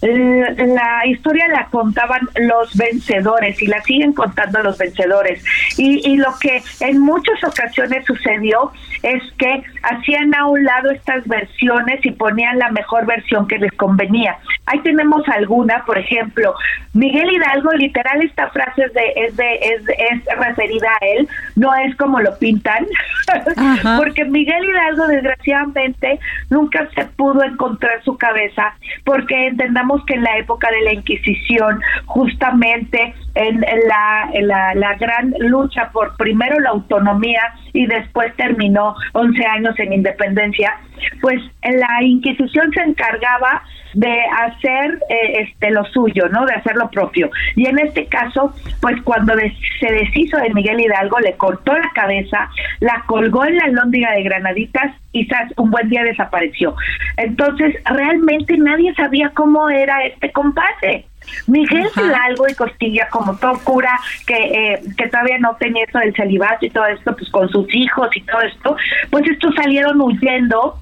[0.04, 5.42] La historia la contaban los vencedores y la siguen contando los vencedores.
[5.78, 11.26] Y, y lo que en muchas ocasiones sucedió es que hacían a un lado estas
[11.26, 14.36] versiones y ponían la mejor versión que les convenía.
[14.66, 16.54] Ahí tenemos alguna, por ejemplo,
[16.94, 21.74] Miguel Hidalgo, literal esta frase es de, es de, es, es referida a él, no
[21.74, 22.86] es como lo pintan,
[23.98, 28.74] porque Miguel Hidalgo desgraciadamente nunca se pudo encontrar su cabeza,
[29.04, 35.34] porque entendamos que en la época de la Inquisición, justamente en la, la, la gran
[35.38, 37.42] lucha por primero la autonomía
[37.72, 40.76] y después terminó 11 años en independencia,
[41.20, 43.62] pues la Inquisición se encargaba
[43.94, 46.44] de hacer eh, este lo suyo, ¿no?
[46.46, 47.30] De hacer lo propio.
[47.56, 49.34] Y en este caso, pues cuando
[49.80, 54.22] se deshizo de Miguel Hidalgo, le cortó la cabeza, la colgó en la lóndiga de
[54.22, 56.74] Granaditas y un buen día desapareció.
[57.16, 61.06] Entonces, realmente nadie sabía cómo era este compadre.
[61.46, 66.14] Miguel Hidalgo y Costilla, como todo cura que, eh, que todavía no tenía eso del
[66.14, 68.76] celibato y todo esto, pues con sus hijos y todo esto,
[69.10, 70.78] pues estos salieron huyendo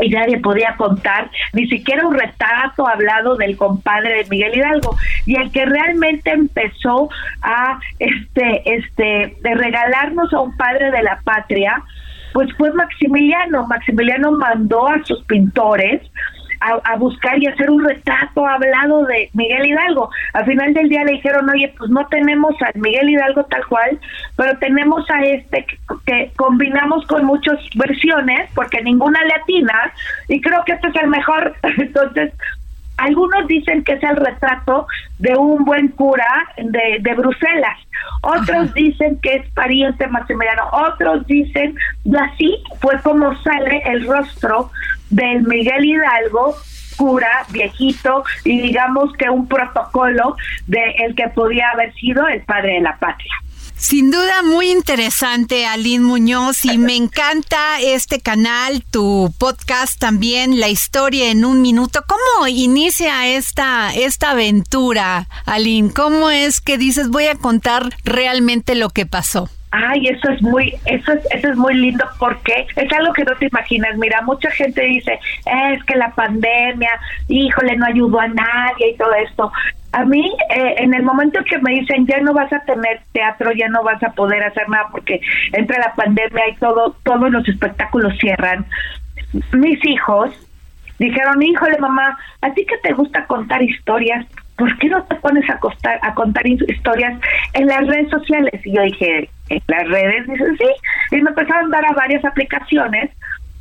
[0.00, 4.96] y nadie podía contar ni siquiera un retrato hablado del compadre de Miguel Hidalgo.
[5.26, 7.08] Y el que realmente empezó
[7.42, 11.82] a este este de regalarnos a un padre de la patria
[12.32, 13.66] pues fue Maximiliano.
[13.66, 16.02] Maximiliano mandó a sus pintores
[16.60, 20.10] a, buscar y hacer un retrato hablado de Miguel Hidalgo.
[20.32, 23.98] Al final del día le dijeron, oye, pues no tenemos a Miguel Hidalgo tal cual,
[24.36, 25.66] pero tenemos a este
[26.06, 29.92] que, combinamos con muchas versiones, porque ninguna latina,
[30.28, 31.54] y creo que este es el mejor.
[31.62, 32.32] Entonces,
[32.96, 34.86] algunos dicen que es el retrato
[35.18, 37.78] de un buen cura de, de Bruselas,
[38.22, 44.70] otros dicen que es pariente Maximiliano, otros dicen, y así fue como sale el rostro
[45.10, 46.56] del Miguel Hidalgo
[46.96, 50.36] cura viejito y digamos que un protocolo
[50.66, 53.32] de el que podía haber sido el padre de la patria.
[53.78, 60.68] Sin duda muy interesante, Aline Muñoz, y me encanta este canal, tu podcast también, La
[60.68, 62.00] historia en un minuto.
[62.08, 65.92] ¿Cómo inicia esta, esta aventura, Aline?
[65.92, 69.48] ¿Cómo es que dices voy a contar realmente lo que pasó?
[69.70, 73.34] Ay, eso es muy, eso es, eso es muy lindo porque es algo que no
[73.36, 73.96] te imaginas.
[73.98, 76.90] Mira, mucha gente dice, es que la pandemia,
[77.28, 79.52] híjole, no ayudó a nadie y todo esto.
[79.92, 83.52] A mí, eh, en el momento que me dicen, ya no vas a tener teatro,
[83.52, 85.20] ya no vas a poder hacer nada porque
[85.52, 88.66] entra la pandemia y todo, todos los espectáculos cierran,
[89.52, 90.30] mis hijos
[90.98, 94.26] dijeron, híjole mamá, a ti que te gusta contar historias,
[94.58, 95.58] ¿por qué no te pones a,
[96.02, 97.18] a contar historias
[97.54, 98.60] en las redes sociales?
[98.64, 102.24] Y yo dije, en las redes, dicen sí, y me empezaron a dar a varias
[102.24, 103.10] aplicaciones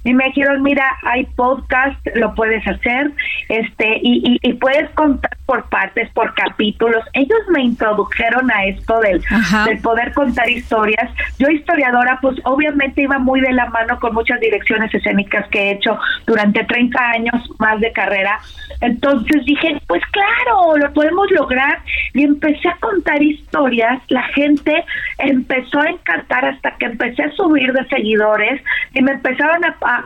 [0.07, 3.11] y me dijeron, mira, hay podcast, lo puedes hacer,
[3.49, 7.03] este, y, y, puedes contar por partes, por capítulos.
[7.13, 9.21] Ellos me introdujeron a esto del,
[9.65, 11.11] del poder contar historias.
[11.39, 15.71] Yo, historiadora, pues obviamente iba muy de la mano con muchas direcciones escénicas que he
[15.71, 18.39] hecho durante 30 años más de carrera.
[18.81, 21.79] Entonces dije, pues claro, lo podemos lograr.
[22.13, 24.01] Y empecé a contar historias.
[24.07, 24.85] La gente
[25.17, 28.61] empezó a encantar hasta que empecé a subir de seguidores
[28.93, 29.96] y me empezaron a a,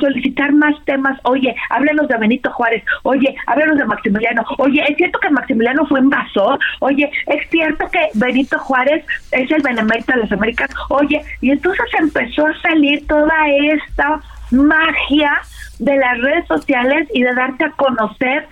[0.00, 1.18] solicitar más temas.
[1.24, 2.84] Oye, háblenos de Benito Juárez.
[3.02, 4.44] Oye, háblenos de Maximiliano.
[4.58, 6.58] Oye, ¿es cierto que Maximiliano fue invasor?
[6.80, 10.70] Oye, ¿es cierto que Benito Juárez es el benemérito de las Américas?
[10.88, 14.20] Oye, y entonces empezó a salir toda esta
[14.50, 15.32] magia
[15.78, 18.48] de las redes sociales y de darte a conocer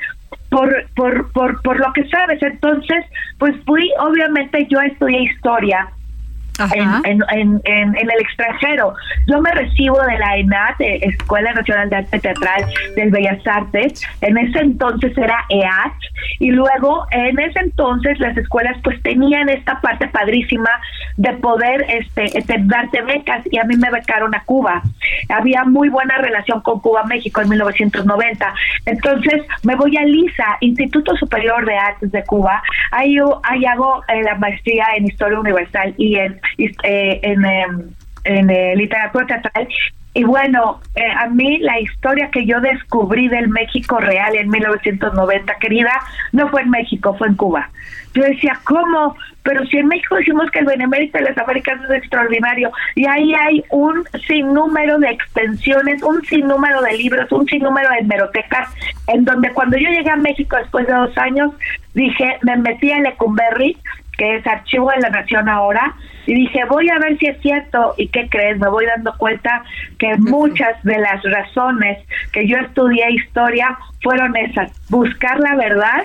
[0.50, 2.42] por, por, por, por lo que sabes.
[2.42, 3.04] Entonces,
[3.38, 5.88] pues fui, obviamente yo estudié historia
[6.74, 8.94] en, en, el extranjero.
[9.26, 12.64] Yo me recibo de la ENAT, Escuela Nacional de Arte Teatral
[12.96, 15.92] del Bellas Artes, en ese entonces era EAT,
[16.38, 20.70] y luego en ese entonces las escuelas pues tenían esta parte padrísima
[21.16, 24.82] de poder este, este darte becas y a mí me becaron a Cuba.
[25.28, 28.54] Había muy buena relación con Cuba México en 1990.
[28.86, 32.62] Entonces me voy a LISA, Instituto Superior de Artes de Cuba.
[32.90, 37.90] Ahí, ahí hago eh, la maestría en Historia Universal y en, eh, en, em,
[38.24, 39.68] en eh, literatura teatral
[40.16, 45.56] y bueno, eh, a mí la historia que yo descubrí del México real en 1990,
[45.56, 45.90] querida,
[46.30, 47.68] no fue en México, fue en Cuba.
[48.14, 49.16] Yo decía, ¿cómo?
[49.42, 53.34] Pero si en México decimos que el Benemérito de las Américas es extraordinario, y ahí
[53.34, 58.68] hay un sinnúmero de extensiones, un sinnúmero de libros, un sinnúmero de hemerotecas,
[59.08, 61.50] en donde cuando yo llegué a México después de dos años,
[61.92, 63.76] dije, me metí a Lecumberri,
[64.16, 65.94] que es Archivo de la Nación ahora,
[66.26, 67.94] y dije, voy a ver si es cierto.
[67.98, 68.58] ¿Y qué crees?
[68.58, 69.62] Me voy dando cuenta
[69.98, 71.98] que muchas de las razones
[72.32, 76.04] que yo estudié historia fueron esas, buscar la verdad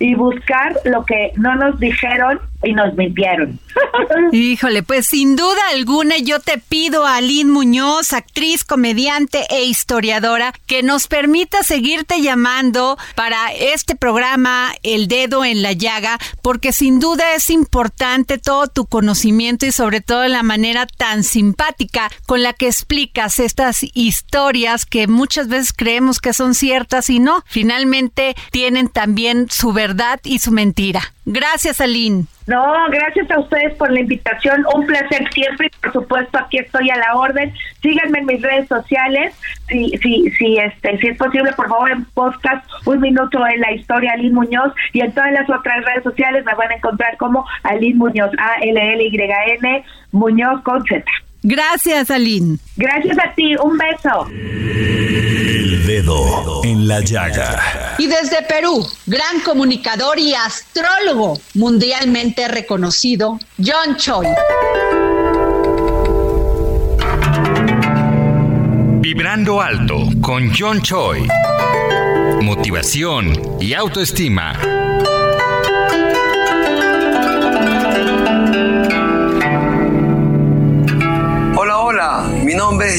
[0.00, 3.58] y buscar lo que no nos dijeron y nos mintieron.
[4.32, 10.52] Híjole, pues sin duda alguna yo te pido a Aline Muñoz, actriz, comediante e historiadora,
[10.66, 17.00] que nos permita seguirte llamando para este programa El Dedo en la Llaga, porque sin
[17.00, 22.52] duda es importante todo tu conocimiento y sobre todo la manera tan simpática con la
[22.52, 28.88] que explicas estas historias que muchas veces creemos que son ciertas y no, finalmente tienen
[28.88, 31.12] también su verdad y su mentira.
[31.24, 32.26] Gracias, Aline.
[32.46, 34.66] No, gracias a ustedes por la invitación.
[34.74, 37.54] Un placer siempre por supuesto aquí estoy a la orden.
[37.80, 39.34] Síganme en mis redes sociales.
[39.68, 43.72] Si, si, si, este, si es posible, por favor, en podcast, un minuto en la
[43.72, 47.46] historia Aline Muñoz y en todas las otras redes sociales me van a encontrar como
[47.62, 51.02] Aline Muñoz, A-L-L-Y-N, Muñoz con Z.
[51.46, 52.56] Gracias, Aline.
[52.74, 54.26] Gracias a ti, un beso.
[54.30, 57.96] El dedo en la llaga.
[57.98, 64.26] Y desde Perú, gran comunicador y astrólogo mundialmente reconocido, John Choi.
[69.02, 71.28] Vibrando alto con John Choi.
[72.40, 74.58] Motivación y autoestima.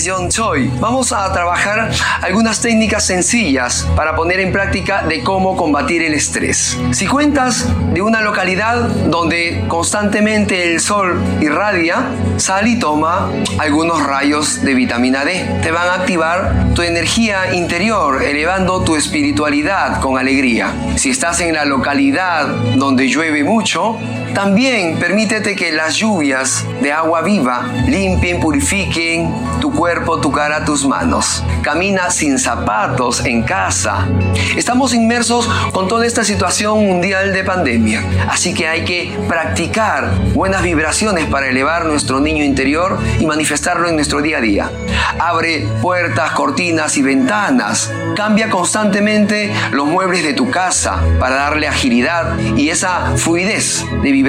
[0.03, 0.69] John Choi.
[0.79, 1.91] Vamos a trabajar
[2.21, 6.77] algunas técnicas sencillas para poner en práctica de cómo combatir el estrés.
[6.91, 8.75] Si cuentas de una localidad
[9.09, 15.59] donde constantemente el sol irradia, sal y toma algunos rayos de vitamina D.
[15.61, 20.73] Te van a activar tu energía interior, elevando tu espiritualidad con alegría.
[20.95, 23.97] Si estás en la localidad donde llueve mucho,
[24.36, 30.86] también permítete que las lluvias de agua viva limpien, purifiquen tu cuerpo, tu cara, tus
[30.86, 31.41] manos.
[31.63, 34.09] Camina sin zapatos en casa.
[34.57, 40.61] Estamos inmersos con toda esta situación mundial de pandemia, así que hay que practicar buenas
[40.63, 44.71] vibraciones para elevar nuestro niño interior y manifestarlo en nuestro día a día.
[45.17, 47.89] Abre puertas, cortinas y ventanas.
[48.17, 54.24] Cambia constantemente los muebles de tu casa para darle agilidad y esa fluidez de vibración.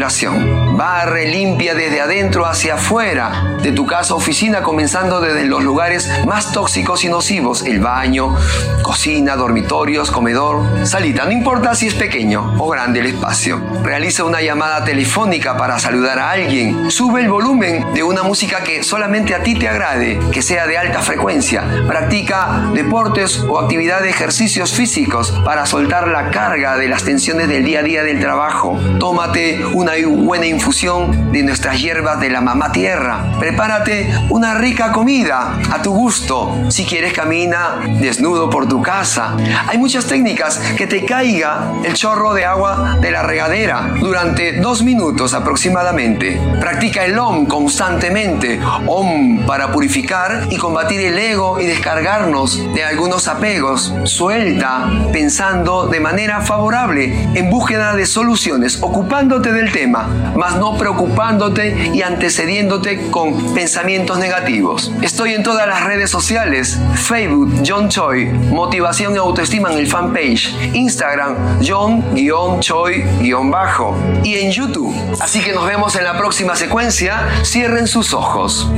[0.76, 6.52] Barre, limpia desde adentro hacia afuera de tu casa oficina comenzando desde los lugares más
[6.52, 8.36] tóxicos y nocivos, el baño,
[8.82, 13.60] cocina, dormitorios, comedor, salita, no importa si es pequeño o grande el espacio.
[13.82, 16.90] Realiza una llamada telefónica para saludar a alguien.
[16.90, 20.76] Sube el volumen de una música que solamente a ti te agrade, que sea de
[20.76, 21.64] alta frecuencia.
[21.86, 27.64] Practica deportes o actividad de ejercicios físicos para soltar la carga de las tensiones del
[27.64, 28.78] día a día del trabajo.
[29.00, 33.24] Tómate una buena infusión de nuestras hierbas de la mamá tierra.
[33.38, 36.52] Prepárate una rica comida a tu gusto.
[36.70, 39.36] Si quieres camina desnudo por tu casa.
[39.68, 44.82] Hay muchas técnicas que te caiga el chorro de agua de la regadera durante dos
[44.82, 46.40] minutos aproximadamente.
[46.58, 48.58] Practica el OM constantemente.
[48.86, 53.94] OM para purificar y combatir el ego y descargarnos de algunos apegos.
[54.02, 61.90] Suelta pensando de manera favorable en búsqueda de soluciones, ocupándote del tema, mas no preocupándote
[61.92, 64.92] y antecediéndote con pensamientos negativos.
[65.02, 70.54] Estoy en todas las redes sociales, Facebook John Choi, Motivación y Autoestima en el fanpage,
[70.74, 71.36] Instagram
[71.66, 74.94] John-Choi-Bajo y en YouTube.
[75.20, 77.28] Así que nos vemos en la próxima secuencia.
[77.44, 78.70] Cierren sus ojos.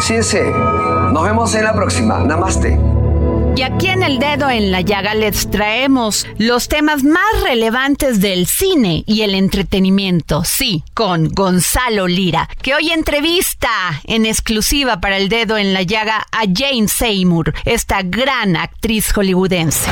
[0.00, 0.50] Cuídense.
[1.12, 2.18] Nos vemos en la próxima.
[2.20, 2.80] Namaste.
[3.54, 8.46] Y aquí en el dedo en la llaga les traemos los temas más relevantes del
[8.46, 13.70] cine y el entretenimiento, sí, con Gonzalo Lira, que hoy entrevista
[14.04, 19.90] en exclusiva para el dedo en la llaga a Jane Seymour, esta gran actriz hollywoodense.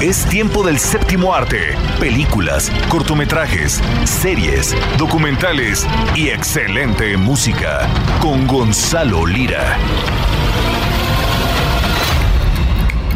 [0.00, 1.74] Es tiempo del séptimo arte.
[1.98, 7.88] Películas, cortometrajes, series, documentales y excelente música.
[8.20, 9.78] Con Gonzalo Lira.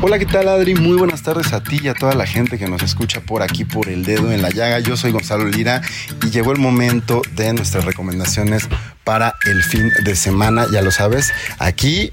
[0.01, 0.75] Hola, ¿qué tal Adri?
[0.75, 3.67] Muy buenas tardes a ti y a toda la gente que nos escucha por aquí
[3.67, 4.79] por el dedo en la llaga.
[4.79, 5.83] Yo soy Gonzalo Lira
[6.25, 8.67] y llegó el momento de nuestras recomendaciones
[9.05, 10.65] para el fin de semana.
[10.73, 12.11] Ya lo sabes, aquí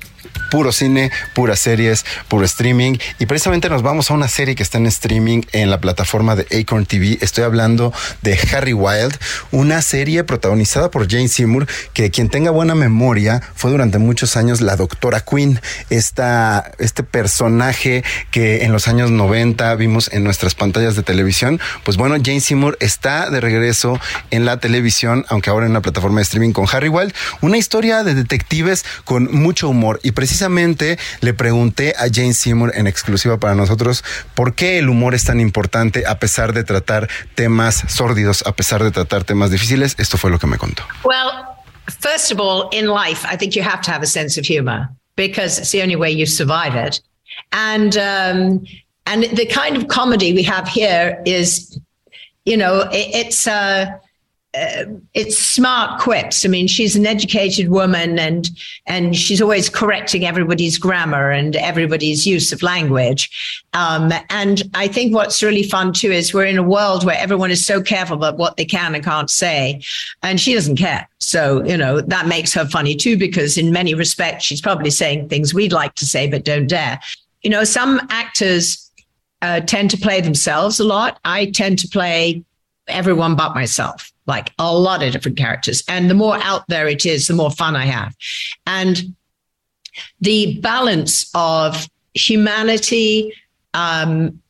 [0.49, 2.97] puro cine, puras series, puro streaming.
[3.19, 6.47] Y precisamente nos vamos a una serie que está en streaming en la plataforma de
[6.59, 7.17] Acorn TV.
[7.21, 9.17] Estoy hablando de Harry Wild,
[9.51, 14.61] una serie protagonizada por Jane Seymour, que quien tenga buena memoria fue durante muchos años
[14.61, 20.95] la doctora Queen, esta, este personaje que en los años 90 vimos en nuestras pantallas
[20.95, 21.59] de televisión.
[21.83, 23.99] Pues bueno, Jane Seymour está de regreso
[24.31, 28.03] en la televisión, aunque ahora en una plataforma de streaming con Harry Wild, una historia
[28.03, 33.39] de detectives con mucho humor y precisamente precisamente le pregunté a Jane Seymour en exclusiva
[33.39, 34.03] para nosotros
[34.35, 38.83] por qué el humor es tan importante a pesar de tratar temas sórdidos, a pesar
[38.83, 39.95] de tratar temas difíciles.
[39.97, 40.83] Esto fue lo que me contó.
[41.03, 41.31] Well,
[41.87, 44.89] first of all, in life, I think you have to have a sense of humor
[45.15, 47.01] because it's the only way you survive it.
[47.51, 48.63] And um,
[49.07, 51.79] and the kind of comedy we have here is,
[52.45, 53.87] you know, it, it's uh,
[54.53, 56.45] uh, it's smart quips.
[56.45, 58.49] I mean, she's an educated woman, and
[58.85, 63.65] and she's always correcting everybody's grammar and everybody's use of language.
[63.73, 67.51] Um, and I think what's really fun too is we're in a world where everyone
[67.51, 69.81] is so careful about what they can and can't say,
[70.23, 71.07] and she doesn't care.
[71.19, 75.27] So you know that makes her funny too, because in many respects she's probably saying
[75.27, 76.99] things we'd like to say but don't dare.
[77.43, 78.89] You know, some actors
[79.41, 81.19] uh, tend to play themselves a lot.
[81.25, 82.43] I tend to play
[82.87, 85.83] everyone but myself like a lot of different characters.
[85.87, 88.15] And the more out there it is, the more fun I have.
[88.65, 89.15] And
[90.19, 93.33] the balance of humanity,
[93.73, 94.41] um,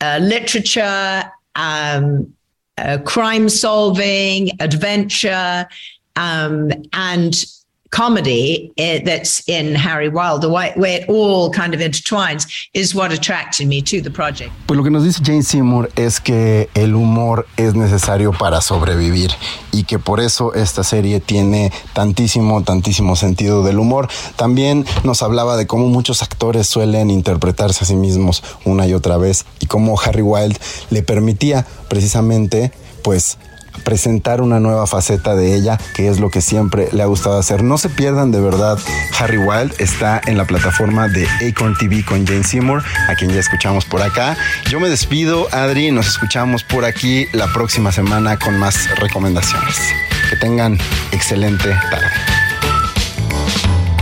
[0.00, 2.32] uh, literature, um,
[2.78, 5.68] uh, crime solving, adventure,
[6.16, 7.44] um, and
[7.92, 12.94] comedy eh, that's in Harry Wild, the way, where it all kind of intertwines, is
[12.94, 14.50] what attracted me to the project.
[14.66, 19.30] Pues lo que nos dice Jane Seymour es que el humor es necesario para sobrevivir
[19.70, 24.08] y que por eso esta serie tiene tantísimo, tantísimo sentido del humor.
[24.36, 29.18] También nos hablaba de cómo muchos actores suelen interpretarse a sí mismos una y otra
[29.18, 30.58] vez y cómo Harry Wild
[30.90, 32.72] le permitía precisamente
[33.02, 33.36] pues
[33.84, 37.62] presentar una nueva faceta de ella, que es lo que siempre le ha gustado hacer.
[37.62, 38.78] No se pierdan de verdad,
[39.18, 43.40] Harry Wild está en la plataforma de Acorn TV con Jane Seymour, a quien ya
[43.40, 44.36] escuchamos por acá.
[44.70, 49.76] Yo me despido, Adri, nos escuchamos por aquí la próxima semana con más recomendaciones.
[50.30, 50.78] Que tengan
[51.12, 52.41] excelente tarde.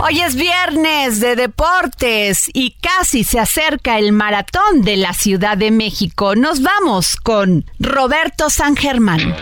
[0.03, 5.69] Hoy es viernes de deportes y casi se acerca el maratón de la Ciudad de
[5.69, 6.35] México.
[6.35, 9.35] Nos vamos con Roberto San Germán.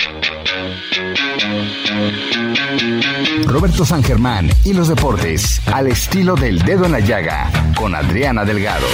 [3.45, 8.43] Roberto San Germán y los deportes al estilo del dedo en la llaga con Adriana
[8.43, 8.87] Delgado.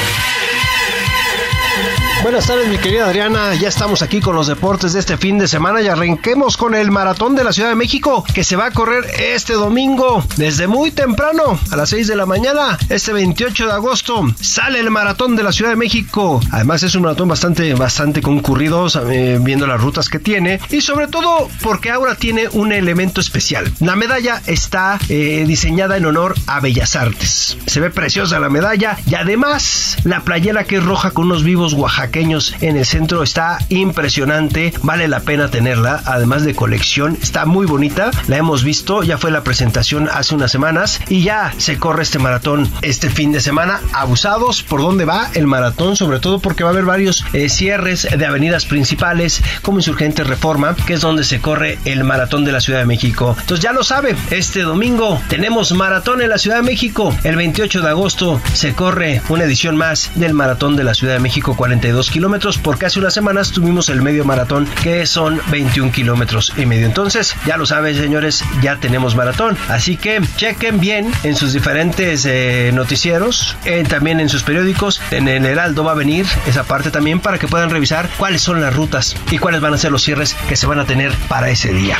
[2.26, 3.54] Buenas tardes, mi querida Adriana.
[3.54, 6.90] Ya estamos aquí con los deportes de este fin de semana y arranquemos con el
[6.90, 10.90] maratón de la Ciudad de México que se va a correr este domingo desde muy
[10.90, 12.80] temprano a las 6 de la mañana.
[12.90, 16.42] Este 28 de agosto sale el maratón de la Ciudad de México.
[16.50, 21.08] Además es un maratón bastante, bastante concurrido, eh, viendo las rutas que tiene y sobre
[21.08, 23.72] todo porque ahora tiene un elemento especial.
[23.82, 27.56] La medalla está eh, diseñada en honor a Bellas Artes.
[27.68, 31.74] Se ve preciosa la medalla y además la playera que es roja con unos vivos
[31.74, 33.24] Oaxaca en el centro.
[33.24, 39.04] Está impresionante, vale la pena tenerla, además de colección, está muy bonita, la hemos visto,
[39.04, 43.34] ya fue la presentación hace unas semanas y ya se corre este maratón este fin
[43.34, 47.26] de semana, abusados por dónde va el maratón, sobre todo porque va a haber varios
[47.34, 52.46] eh, cierres de avenidas principales como Insurgente Reforma, que es donde se corre el maratón
[52.46, 53.36] de la Ciudad de México.
[53.38, 57.82] Entonces ya lo sabe, este domingo tenemos maratón en la Ciudad de México, el 28
[57.82, 62.05] de agosto se corre una edición más del maratón de la Ciudad de México 42
[62.06, 66.66] 22 kilómetros porque hace unas semanas tuvimos el medio maratón que son 21 kilómetros y
[66.66, 66.86] medio.
[66.86, 69.58] Entonces, ya lo saben señores, ya tenemos maratón.
[69.70, 73.56] Así que chequen bien en sus diferentes eh, noticieros,
[73.90, 75.02] también en sus periódicos.
[75.12, 78.62] En el Heraldo va a venir esa parte también para que puedan revisar cuáles son
[78.62, 81.50] las rutas y cuáles van a ser los cierres que se van a tener para
[81.50, 81.98] ese día.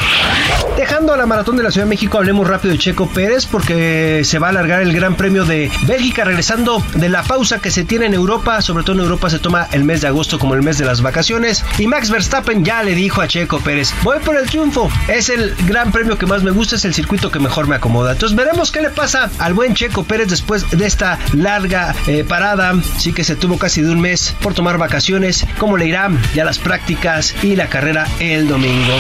[0.78, 4.22] Dejando a la maratón de la Ciudad de México, hablemos rápido de Checo Pérez porque
[4.24, 7.86] se va a alargar el Gran Premio de Bélgica regresando de la pausa que se
[7.86, 8.62] tiene en Europa.
[8.62, 11.02] Sobre todo en Europa se toma el mes de agosto como el mes de las
[11.02, 11.64] vacaciones.
[11.78, 14.90] Y Max Verstappen ya le dijo a Checo Pérez, voy por el triunfo.
[15.08, 18.14] Es el gran premio que más me gusta, es el circuito que mejor me acomoda.
[18.14, 22.74] Entonces veremos qué le pasa al buen Checo Pérez después de esta larga eh, parada.
[22.98, 25.46] Sí que se tuvo casi de un mes por tomar vacaciones.
[25.58, 28.94] ¿Cómo le irán ya las prácticas y la carrera el domingo?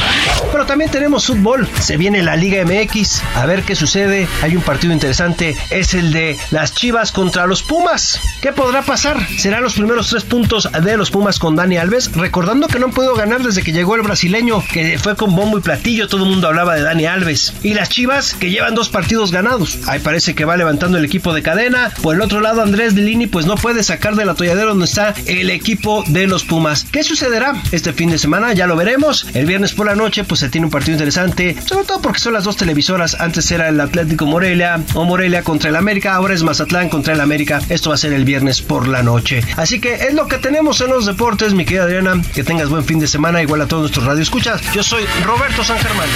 [0.51, 1.67] Pero también tenemos fútbol.
[1.79, 3.21] Se viene la Liga MX.
[3.35, 4.27] A ver qué sucede.
[4.41, 5.55] Hay un partido interesante.
[5.69, 8.19] Es el de las Chivas contra los Pumas.
[8.41, 9.17] ¿Qué podrá pasar?
[9.37, 12.11] Serán los primeros tres puntos de los Pumas con Dani Alves.
[12.13, 15.57] Recordando que no han podido ganar desde que llegó el brasileño, que fue con bombo
[15.57, 16.07] y platillo.
[16.07, 17.53] Todo el mundo hablaba de Dani Alves.
[17.63, 19.79] Y las Chivas que llevan dos partidos ganados.
[19.87, 21.91] Ahí parece que va levantando el equipo de cadena.
[22.01, 25.49] Por el otro lado, Andrés Lini pues no puede sacar del atolladero donde está el
[25.49, 26.85] equipo de los Pumas.
[26.91, 28.53] ¿Qué sucederá este fin de semana?
[28.53, 29.27] Ya lo veremos.
[29.33, 31.55] El viernes por la noche pues se tiene un partido interesante.
[31.65, 33.17] Sobre todo porque son las dos televisoras.
[33.19, 36.15] Antes era el Atlético Morelia o Morelia contra el América.
[36.15, 37.61] Ahora es Mazatlán contra el América.
[37.69, 39.41] Esto va a ser el viernes por la noche.
[39.55, 42.19] Así que es lo que tenemos en los deportes, mi querida Adriana.
[42.33, 44.61] Que tengas buen fin de semana, igual a todos nuestros radioescuchas.
[44.73, 46.09] Yo soy Roberto San Germán.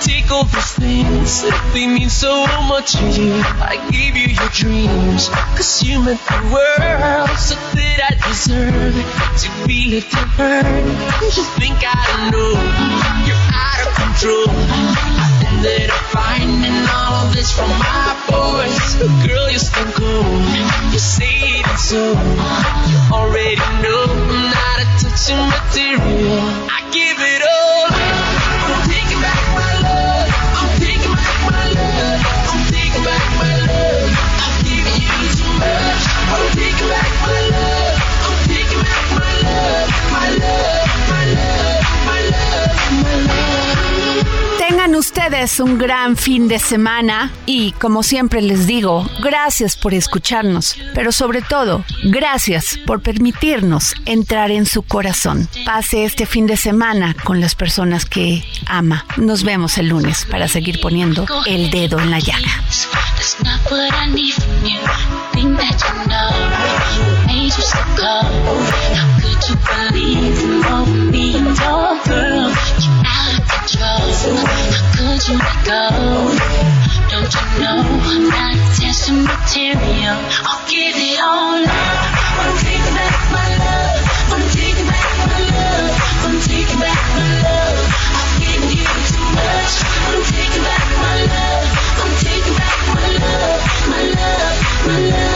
[0.00, 3.34] Take all those things that they mean so much to you.
[3.58, 5.28] I gave you your dreams,
[5.58, 7.30] cause you meant the world.
[7.34, 10.86] So that I deserve to be left unheard.
[11.34, 12.54] You think I don't know,
[13.26, 14.46] you're out of control.
[14.46, 19.02] I ended up finding all of this from my voice.
[19.26, 20.46] Girl, you're stone cold.
[20.94, 22.14] You say it so.
[22.86, 26.46] You already know I'm not a touching material.
[26.70, 27.77] I give it all.
[44.98, 51.12] Ustedes un gran fin de semana y, como siempre les digo, gracias por escucharnos, pero
[51.12, 55.48] sobre todo, gracias por permitirnos entrar en su corazón.
[55.64, 59.06] Pase este fin de semana con las personas que ama.
[59.16, 62.50] Nos vemos el lunes para seguir poniendo el dedo en la llaga.
[75.18, 76.30] How could you let go?
[77.10, 77.82] Don't you know
[78.30, 80.14] not testing material?
[80.46, 81.98] I'll give it all up.
[82.38, 83.98] I'm taking back my love.
[84.30, 85.90] I'm taking back my love.
[86.22, 87.78] I'm taking back my love.
[88.14, 89.74] I've given you too much.
[90.06, 91.66] I'm taking back my love.
[91.98, 93.60] I'm taking back my love.
[93.90, 95.27] My love, my love.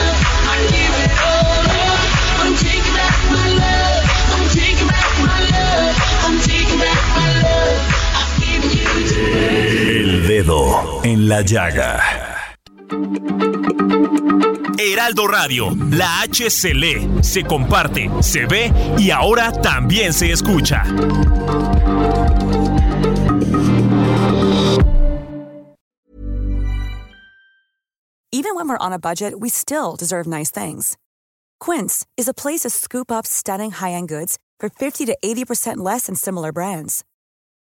[10.42, 12.00] Dedo en la llaga.
[14.76, 20.82] Heraldo Radio, la H se lee, se comparte, se ve y ahora también se escucha.
[28.32, 30.96] Even when we're on a budget, we still deserve nice things.
[31.60, 36.06] Quince is a place to scoop up stunning high-end goods for 50 to 80% less
[36.06, 37.04] than similar brands.